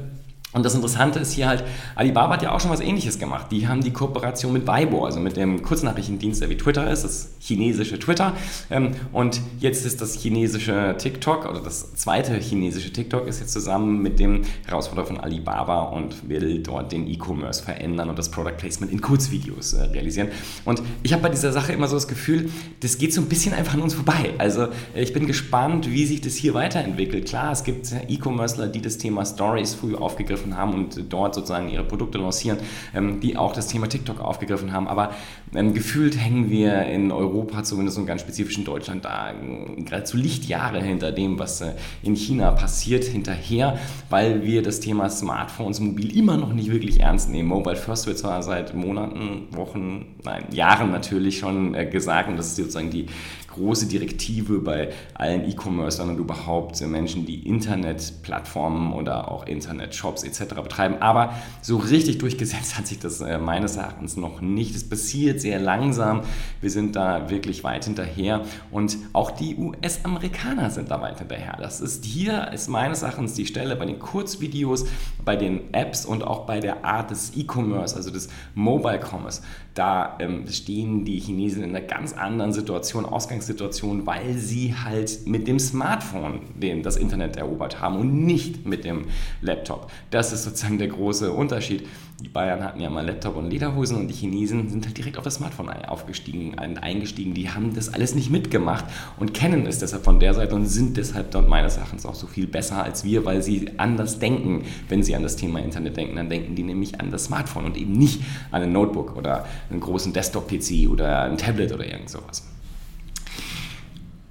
Und 0.55 0.65
das 0.65 0.75
Interessante 0.75 1.19
ist 1.19 1.33
hier 1.33 1.49
halt, 1.49 1.65
Alibaba 1.97 2.35
hat 2.35 2.43
ja 2.43 2.53
auch 2.53 2.61
schon 2.61 2.71
was 2.71 2.81
ähnliches 2.81 3.19
gemacht. 3.19 3.49
Die 3.51 3.67
haben 3.67 3.83
die 3.83 3.93
Kooperation 3.93 4.53
mit 4.53 4.69
Weibo, 4.69 5.05
also 5.05 5.19
mit 5.19 5.37
dem 5.37 5.63
Kurznachrichtendienst, 5.63 6.41
der 6.41 6.49
wie 6.49 6.57
Twitter 6.57 6.89
ist, 6.89 7.03
das 7.03 7.31
chinesische 7.41 7.99
Twitter. 7.99 8.35
Ähm, 8.71 8.93
und 9.13 9.41
jetzt 9.59 9.85
ist 9.85 10.01
das 10.01 10.15
chinesische 10.15 10.95
TikTok, 10.97 11.47
oder 11.47 11.61
das 11.61 11.95
zweite 11.97 12.35
chinesische 12.37 12.93
TikTok, 12.93 13.27
ist 13.27 13.41
jetzt 13.41 13.53
zusammen 13.53 14.01
mit 14.01 14.21
dem 14.21 14.43
Herausforderer 14.67 15.07
von 15.07 15.19
Alibaba 15.19 15.83
und 15.83 16.29
will 16.29 16.63
dort 16.63 16.93
den 16.93 17.09
E-Commerce 17.09 17.61
verändern 17.61 18.09
und 18.09 18.19
das 18.19 18.31
Product 18.31 18.57
Placement 18.57 18.93
in 18.93 19.01
Kurzvideos 19.01 19.73
äh, 19.73 19.83
realisieren. 19.87 20.29
Und 20.65 20.83
ich 21.03 21.13
habe 21.13 21.23
bei 21.23 21.31
dieser 21.31 21.53
Sache 21.53 21.73
immer 21.73 21.89
so 21.89 21.97
das 21.97 22.07
Gefühl, 22.07 22.49
das 22.79 22.97
geht 22.99 23.13
so 23.13 23.21
ein 23.21 23.27
bisschen 23.27 23.55
einfach 23.55 23.75
an 23.75 23.81
uns 23.81 23.95
vorbei. 23.95 24.35
Also 24.39 24.69
ich 24.95 25.13
bin 25.13 25.27
gespannt, 25.27 25.91
wie 25.91 26.07
sich 26.07 26.21
das 26.21 26.37
hier 26.37 26.55
weiterentwickelt. 26.55 27.27
Klar, 27.27 27.51
es 27.51 27.65
gibt 27.65 27.93
E-Commercer, 28.07 28.69
die 28.69 28.81
das 28.81 28.99
Thema 28.99 29.27
Stories 29.27 29.75
früh 29.75 29.97
aufgegriffen 29.97 30.44
aufgegriffen 30.45 30.57
haben 30.57 30.75
und 30.75 31.13
dort 31.13 31.35
sozusagen 31.35 31.69
ihre 31.69 31.85
Produkte 31.85 32.19
lancieren, 32.19 32.59
ähm, 32.95 33.21
die 33.21 33.37
auch 33.37 33.53
das 33.53 33.69
Thema 33.69 33.89
TikTok 33.89 34.21
aufgegriffen 34.21 34.73
haben. 34.73 34.89
Aber 34.89 35.13
ähm, 35.55 35.75
gefühlt 35.75 36.17
hängen 36.19 36.51
wir 36.51 36.85
in 36.87 37.11
Europa, 37.11 37.63
zumindest 37.63 37.99
und 37.99 38.07
ganz 38.07 38.21
spezifisch 38.21 38.59
in 38.59 38.65
Deutschland, 38.65 39.05
da 39.05 39.31
äh, 39.31 39.83
geradezu 39.83 40.17
Lichtjahre 40.17 40.83
hinter 40.83 41.13
dem, 41.13 41.39
was 41.39 41.61
äh, 41.61 41.73
in 42.03 42.17
China 42.17 42.51
passiert, 42.51 43.05
hinterher, 43.05 43.79
weil 44.11 44.45
wir 44.45 44.63
das 44.63 44.81
Thema 44.81 45.09
Smartphones 45.09 45.81
mobil 45.81 46.17
immer 46.17 46.37
noch 46.37 46.53
nicht 46.53 46.71
wirklich 46.71 47.01
ernst 47.01 47.31
nehmen. 47.31 47.49
Mobile 47.49 47.77
First 47.77 48.07
wird 48.07 48.19
zwar 48.19 48.43
seit 48.43 48.75
Monaten, 48.75 49.49
Wochen, 49.51 50.17
nein, 50.25 50.45
Jahren 50.51 50.91
natürlich 50.91 51.39
schon 51.39 51.75
äh, 51.75 51.87
gesagt 51.87 52.29
und 52.29 52.37
das 52.37 52.49
ist 52.49 52.57
sozusagen 52.57 52.91
die 52.91 53.07
große 53.55 53.87
Direktive 53.87 54.59
bei 54.59 54.91
allen 55.15 55.49
E-Commercern 55.49 56.11
und 56.11 56.19
überhaupt 56.19 56.81
Menschen, 56.87 57.25
die 57.25 57.47
Internetplattformen 57.47 58.93
oder 58.93 59.31
auch 59.31 59.47
Internetshops 59.47 60.25
etc. 60.25 60.55
betreiben. 60.63 60.97
Aber 61.01 61.35
so 61.63 61.77
richtig 61.77 62.19
durchgesetzt 62.19 62.77
hat 62.77 62.87
sich 62.87 62.99
das 62.99 63.21
äh, 63.21 63.39
meines 63.39 63.77
Erachtens 63.77 64.17
noch 64.17 64.41
nicht. 64.41 64.75
Es 64.75 64.89
passiert 64.89 65.41
sehr 65.41 65.61
langsam. 65.61 66.23
Wir 66.61 66.71
sind 66.71 66.97
da 66.97 67.31
wirklich 67.31 67.65
weit 67.65 67.85
hinterher 67.85 68.43
und 68.71 68.97
auch 69.13 69.31
die 69.31 69.57
US-Amerikaner 69.57 70.71
sind 70.71 70.91
da 70.91 71.01
weit 71.01 71.19
hinterher. 71.19 71.57
Das 71.59 71.81
ist 71.81 72.05
hier 72.05 72.51
ist 72.53 72.69
meines 72.69 73.03
Erachtens 73.03 73.35
die 73.35 73.47
Stelle 73.47 73.77
bei 73.77 73.87
den 73.87 73.99
Kurzvideos, 73.99 74.87
bei 75.25 75.37
den 75.37 75.73
Apps 75.73 76.05
und 76.05 76.25
auch 76.25 76.47
bei 76.47 76.61
der 76.61 76.85
Art 76.85 77.11
des 77.11 77.33
E-Commerce, 77.37 77.97
also 77.97 78.11
des 78.11 78.29
Mobile 78.55 79.01
Commerce. 79.01 79.43
Da 79.75 80.17
ähm, 80.21 80.47
stehen 80.49 81.05
die 81.05 81.19
Chinesen 81.19 81.65
in 81.65 81.71
einer 81.71 81.85
ganz 81.85 82.13
anderen 82.13 82.53
Situation, 82.53 83.05
Ausgangssituation, 83.45 84.07
weil 84.07 84.35
sie 84.39 84.75
halt 84.75 85.27
mit 85.27 85.47
dem 85.47 85.59
Smartphone 85.59 86.41
den, 86.55 86.83
das 86.83 86.97
Internet 86.97 87.37
erobert 87.37 87.81
haben 87.81 87.97
und 87.97 88.25
nicht 88.25 88.67
mit 88.67 88.85
dem 88.85 89.07
Laptop. 89.43 89.91
Das 90.11 90.33
ist 90.33 90.45
sozusagen 90.45 90.79
der 90.79 90.89
große 90.89 91.31
Unterschied. 91.33 91.87
Die 92.21 92.29
Bayern 92.29 92.63
hatten 92.63 92.81
ja 92.81 92.89
mal 92.89 93.05
Laptop 93.05 93.37
und 93.37 93.51
Lederhosen 93.51 93.97
und 93.99 94.09
die 94.09 94.15
Chinesen 94.15 94.71
sind 94.71 94.87
halt 94.87 94.97
direkt 94.97 95.19
auf 95.19 95.25
das 95.25 95.35
Smartphone 95.35 95.69
aufgestiegen, 95.69 96.57
eingestiegen. 96.59 97.35
Die 97.35 97.51
haben 97.51 97.75
das 97.75 97.93
alles 97.93 98.15
nicht 98.15 98.31
mitgemacht 98.31 98.85
und 99.19 99.35
kennen 99.35 99.67
es 99.67 99.79
deshalb 99.81 100.05
von 100.05 100.21
der 100.21 100.33
Seite 100.33 100.55
und 100.55 100.67
sind 100.67 100.97
deshalb 100.97 101.33
dort 101.33 101.49
meines 101.49 101.77
Erachtens 101.77 102.07
auch 102.07 102.15
so 102.15 102.27
viel 102.27 102.47
besser 102.47 102.83
als 102.83 103.05
wir, 103.05 103.25
weil 103.25 103.43
sie 103.43 103.69
anders 103.79 104.21
denken. 104.21 104.65
Wenn 104.89 105.03
sie 105.03 105.17
an 105.17 105.23
das 105.23 105.37
Thema 105.37 105.59
Internet 105.59 105.97
denken, 105.97 106.17
dann 106.17 106.31
denken 106.31 106.55
die 106.55 106.63
nämlich 106.63 107.01
an 107.01 107.11
das 107.11 107.25
Smartphone 107.25 107.65
und 107.65 107.77
eben 107.77 107.93
nicht 107.93 108.23
an 108.53 108.63
ein 108.63 108.73
Notebook 108.73 109.17
oder 109.17 109.45
einen 109.71 109.81
großen 109.81 110.13
Desktop-PC 110.13 110.89
oder 110.89 111.23
ein 111.23 111.37
Tablet 111.37 111.73
oder 111.73 111.87
irgend 111.87 112.09
sowas. 112.09 112.45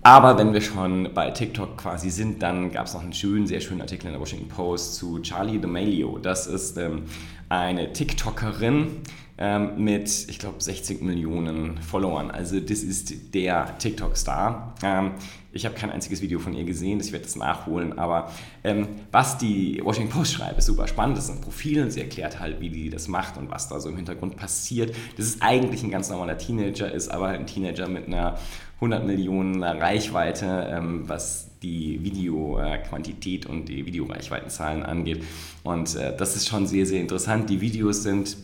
Aber 0.05 0.37
wenn 0.37 0.51
wir 0.51 0.59
schon 0.59 1.13
bei 1.13 1.31
TikTok 1.31 1.77
quasi 1.77 2.09
sind, 2.09 2.43
dann 2.43 2.71
gab 2.71 2.87
es 2.87 2.93
noch 2.93 3.03
einen 3.03 3.13
schönen, 3.13 3.47
sehr 3.47 3.61
schönen 3.61 3.79
Artikel 3.79 4.07
in 4.07 4.11
der 4.11 4.19
Washington 4.19 4.49
Post 4.49 4.95
zu 4.95 5.19
Charlie 5.19 5.59
D'Amelio. 5.59 6.19
Das 6.19 6.45
ist 6.45 6.77
ähm, 6.77 7.03
eine 7.47 7.93
TikTokerin 7.93 9.01
ähm, 9.37 9.81
mit, 9.81 10.27
ich 10.29 10.39
glaube, 10.39 10.61
60 10.61 11.01
Millionen 11.01 11.77
Followern. 11.77 12.31
Also 12.31 12.59
das 12.59 12.83
ist 12.83 13.33
der 13.33 13.77
TikTok-Star. 13.77 14.75
Ähm, 14.83 15.11
ich 15.53 15.65
habe 15.65 15.75
kein 15.75 15.89
einziges 15.89 16.21
Video 16.21 16.39
von 16.39 16.53
ihr 16.53 16.65
gesehen, 16.65 16.99
ich 16.99 17.13
werde 17.13 17.23
das 17.23 17.37
nachholen. 17.37 17.97
Aber 17.97 18.29
ähm, 18.65 18.87
was 19.11 19.37
die 19.37 19.79
Washington 19.83 20.11
Post 20.11 20.33
schreibt, 20.33 20.57
ist 20.57 20.65
super 20.65 20.87
spannend. 20.87 21.17
Das 21.17 21.25
ist 21.25 21.31
ein 21.31 21.41
Profil 21.41 21.81
und 21.81 21.91
sie 21.91 22.01
erklärt 22.01 22.41
halt, 22.41 22.59
wie 22.59 22.69
die 22.69 22.89
das 22.89 23.07
macht 23.07 23.37
und 23.37 23.49
was 23.49 23.69
da 23.69 23.79
so 23.79 23.87
im 23.87 23.95
Hintergrund 23.95 24.35
passiert. 24.35 24.93
Das 25.15 25.25
ist 25.27 25.41
eigentlich 25.41 25.81
ein 25.81 25.91
ganz 25.91 26.09
normaler 26.09 26.37
Teenager, 26.37 26.91
ist 26.91 27.09
aber 27.09 27.29
ein 27.29 27.47
Teenager 27.47 27.87
mit 27.87 28.07
einer 28.07 28.37
100 28.83 29.05
Millionen 29.05 29.63
Reichweite, 29.63 30.67
ähm, 30.69 31.03
was 31.07 31.49
die 31.61 32.03
Videoquantität 32.03 33.45
und 33.45 33.69
die 33.69 33.85
Videoreichweitenzahlen 33.85 34.83
angeht. 34.83 35.23
Und 35.63 35.95
äh, 35.95 36.15
das 36.15 36.35
ist 36.35 36.49
schon 36.49 36.67
sehr, 36.67 36.85
sehr 36.85 36.99
interessant. 36.99 37.49
Die 37.49 37.61
Videos 37.61 38.03
sind 38.03 38.35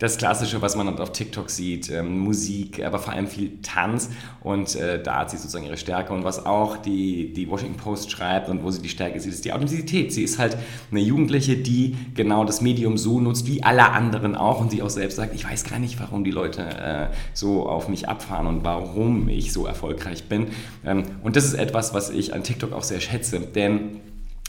das 0.00 0.16
Klassische, 0.16 0.62
was 0.62 0.76
man 0.76 0.98
auf 0.98 1.12
TikTok 1.12 1.50
sieht, 1.50 1.90
ähm, 1.90 2.18
Musik, 2.18 2.82
aber 2.82 2.98
vor 2.98 3.12
allem 3.12 3.28
viel 3.28 3.60
Tanz 3.62 4.08
und 4.42 4.74
äh, 4.74 5.00
da 5.00 5.18
hat 5.18 5.30
sie 5.30 5.36
sozusagen 5.36 5.66
ihre 5.66 5.76
Stärke 5.76 6.14
und 6.14 6.24
was 6.24 6.46
auch 6.46 6.78
die, 6.78 7.34
die 7.34 7.48
Washington 7.50 7.76
Post 7.76 8.10
schreibt 8.10 8.48
und 8.48 8.64
wo 8.64 8.70
sie 8.70 8.80
die 8.80 8.88
Stärke 8.88 9.20
sieht, 9.20 9.34
ist 9.34 9.44
die 9.44 9.52
Authentizität. 9.52 10.10
Sie 10.12 10.22
ist 10.22 10.38
halt 10.38 10.56
eine 10.90 11.00
Jugendliche, 11.00 11.58
die 11.58 11.96
genau 12.14 12.46
das 12.46 12.62
Medium 12.62 12.96
so 12.96 13.20
nutzt 13.20 13.46
wie 13.46 13.62
alle 13.62 13.90
anderen 13.90 14.36
auch 14.36 14.58
und 14.60 14.70
sie 14.70 14.80
auch 14.80 14.88
selbst 14.88 15.16
sagt, 15.16 15.34
ich 15.34 15.44
weiß 15.44 15.64
gar 15.64 15.78
nicht, 15.78 16.00
warum 16.00 16.24
die 16.24 16.30
Leute 16.30 16.62
äh, 16.62 17.08
so 17.34 17.68
auf 17.68 17.88
mich 17.88 18.08
abfahren 18.08 18.46
und 18.46 18.64
warum 18.64 19.28
ich 19.28 19.52
so 19.52 19.66
erfolgreich 19.66 20.30
bin. 20.30 20.46
Ähm, 20.82 21.02
und 21.22 21.36
das 21.36 21.44
ist 21.44 21.54
etwas, 21.54 21.92
was 21.92 22.08
ich 22.08 22.32
an 22.32 22.42
TikTok 22.42 22.72
auch 22.72 22.84
sehr 22.84 23.00
schätze, 23.00 23.38
denn 23.38 24.00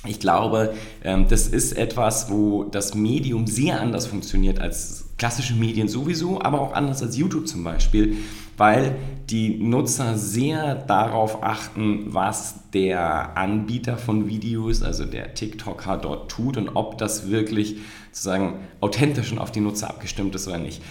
ich 0.08 0.20
glaube, 0.20 0.74
ähm, 1.04 1.28
das 1.28 1.48
ist 1.48 1.74
etwas, 1.74 2.32
wo 2.32 2.64
das 2.64 2.96
Medium 2.96 3.46
sehr 3.48 3.82
anders 3.82 4.08
funktioniert 4.08 4.60
als 4.60 5.01
klassische 5.22 5.54
Medien 5.54 5.88
sowieso, 5.88 6.42
aber 6.42 6.60
auch 6.60 6.74
anders 6.74 7.04
als 7.04 7.16
YouTube 7.16 7.48
zum 7.48 7.64
Beispiel, 7.64 8.18
weil 8.62 8.96
die 9.32 9.58
Nutzer 9.58 10.20
sehr 10.20 10.76
darauf 10.76 11.42
achten, 11.42 12.14
was 12.14 12.70
der 12.74 13.36
Anbieter 13.36 13.98
von 13.98 14.28
Videos, 14.28 14.84
also 14.84 15.06
der 15.06 15.34
TikToker 15.34 15.98
dort 15.98 16.30
tut 16.30 16.58
und 16.58 16.70
ob 16.76 17.00
das 17.00 17.32
wirklich 17.32 17.78
sozusagen 18.12 18.60
authentisch 18.82 19.32
und 19.32 19.40
auf 19.40 19.52
die 19.52 19.62
Nutzer 19.62 19.90
abgestimmt 19.90 20.36
ist 20.36 20.48
oder 20.48 20.60
nicht. 20.60 20.84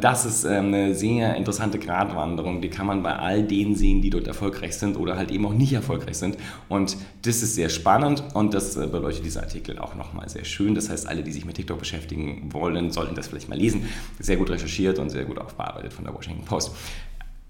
Das 0.00 0.24
ist 0.24 0.44
ähm, 0.44 0.66
eine 0.68 0.94
sehr 0.94 1.34
interessante 1.34 1.78
Gratwanderung, 1.78 2.62
die 2.62 2.70
kann 2.70 2.86
man 2.86 3.02
bei 3.02 3.16
all 3.16 3.42
denen 3.42 3.74
sehen, 3.74 4.00
die 4.00 4.10
dort 4.10 4.26
erfolgreich 4.26 4.76
sind 4.76 4.96
oder 4.96 5.16
halt 5.16 5.30
eben 5.30 5.44
auch 5.44 5.52
nicht 5.52 5.74
erfolgreich 5.74 6.16
sind. 6.16 6.38
Und 6.68 6.96
das 7.22 7.42
ist 7.42 7.56
sehr 7.56 7.68
spannend 7.68 8.22
und 8.32 8.54
das 8.54 8.76
äh, 8.76 8.86
beleuchtet 8.86 9.26
dieser 9.26 9.42
Artikel 9.42 9.78
auch 9.78 9.96
nochmal 9.96 10.28
sehr 10.30 10.44
schön. 10.44 10.74
Das 10.74 10.88
heißt, 10.88 11.06
alle, 11.06 11.22
die 11.22 11.32
sich 11.32 11.44
mit 11.44 11.56
TikTok 11.56 11.78
beschäftigen 11.78 12.48
wollen, 12.52 12.90
sollten 12.90 13.16
das 13.16 13.26
vielleicht 13.26 13.50
mal 13.50 13.58
lesen. 13.58 13.86
Sehr 14.18 14.36
gut 14.36 14.48
recherchiert 14.48 14.98
und 14.98 15.10
sehr 15.10 15.26
gut 15.26 15.38
aufbearbeitet 15.38 15.92
von 15.92 16.04
der 16.04 16.14
Washington 16.14 16.44
Post. 16.44 16.72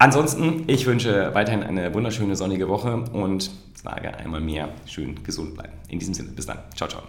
Ansonsten, 0.01 0.63
ich 0.69 0.87
wünsche 0.87 1.35
weiterhin 1.35 1.65
eine 1.65 1.93
wunderschöne 1.93 2.37
sonnige 2.37 2.69
Woche 2.69 3.05
und 3.13 3.51
sage 3.75 4.17
einmal 4.17 4.41
mehr, 4.41 4.69
schön 4.87 5.25
gesund 5.25 5.55
bleiben. 5.55 5.73
In 5.89 5.99
diesem 5.99 6.15
Sinne, 6.15 6.31
bis 6.31 6.47
dann. 6.47 6.59
Ciao, 6.77 6.89
ciao. 6.89 7.03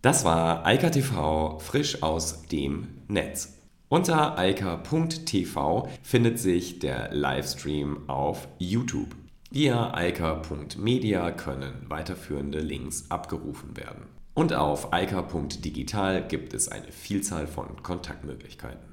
Das 0.00 0.24
war 0.24 0.64
Eika 0.64 0.88
TV 0.88 1.58
frisch 1.58 2.02
aus 2.02 2.46
dem 2.46 2.88
Netz. 3.08 3.58
Unter 3.90 4.38
eika.tv 4.38 5.88
findet 6.02 6.38
sich 6.38 6.78
der 6.78 7.12
Livestream 7.12 8.08
auf 8.08 8.48
YouTube. 8.58 9.14
Via 9.50 9.92
eika.media 9.92 11.32
können 11.32 11.86
weiterführende 11.88 12.60
Links 12.60 13.10
abgerufen 13.10 13.76
werden. 13.76 14.04
Und 14.32 14.54
auf 14.54 14.92
eika.digital 14.94 16.26
gibt 16.26 16.54
es 16.54 16.68
eine 16.68 16.92
Vielzahl 16.92 17.46
von 17.46 17.82
Kontaktmöglichkeiten. 17.82 18.89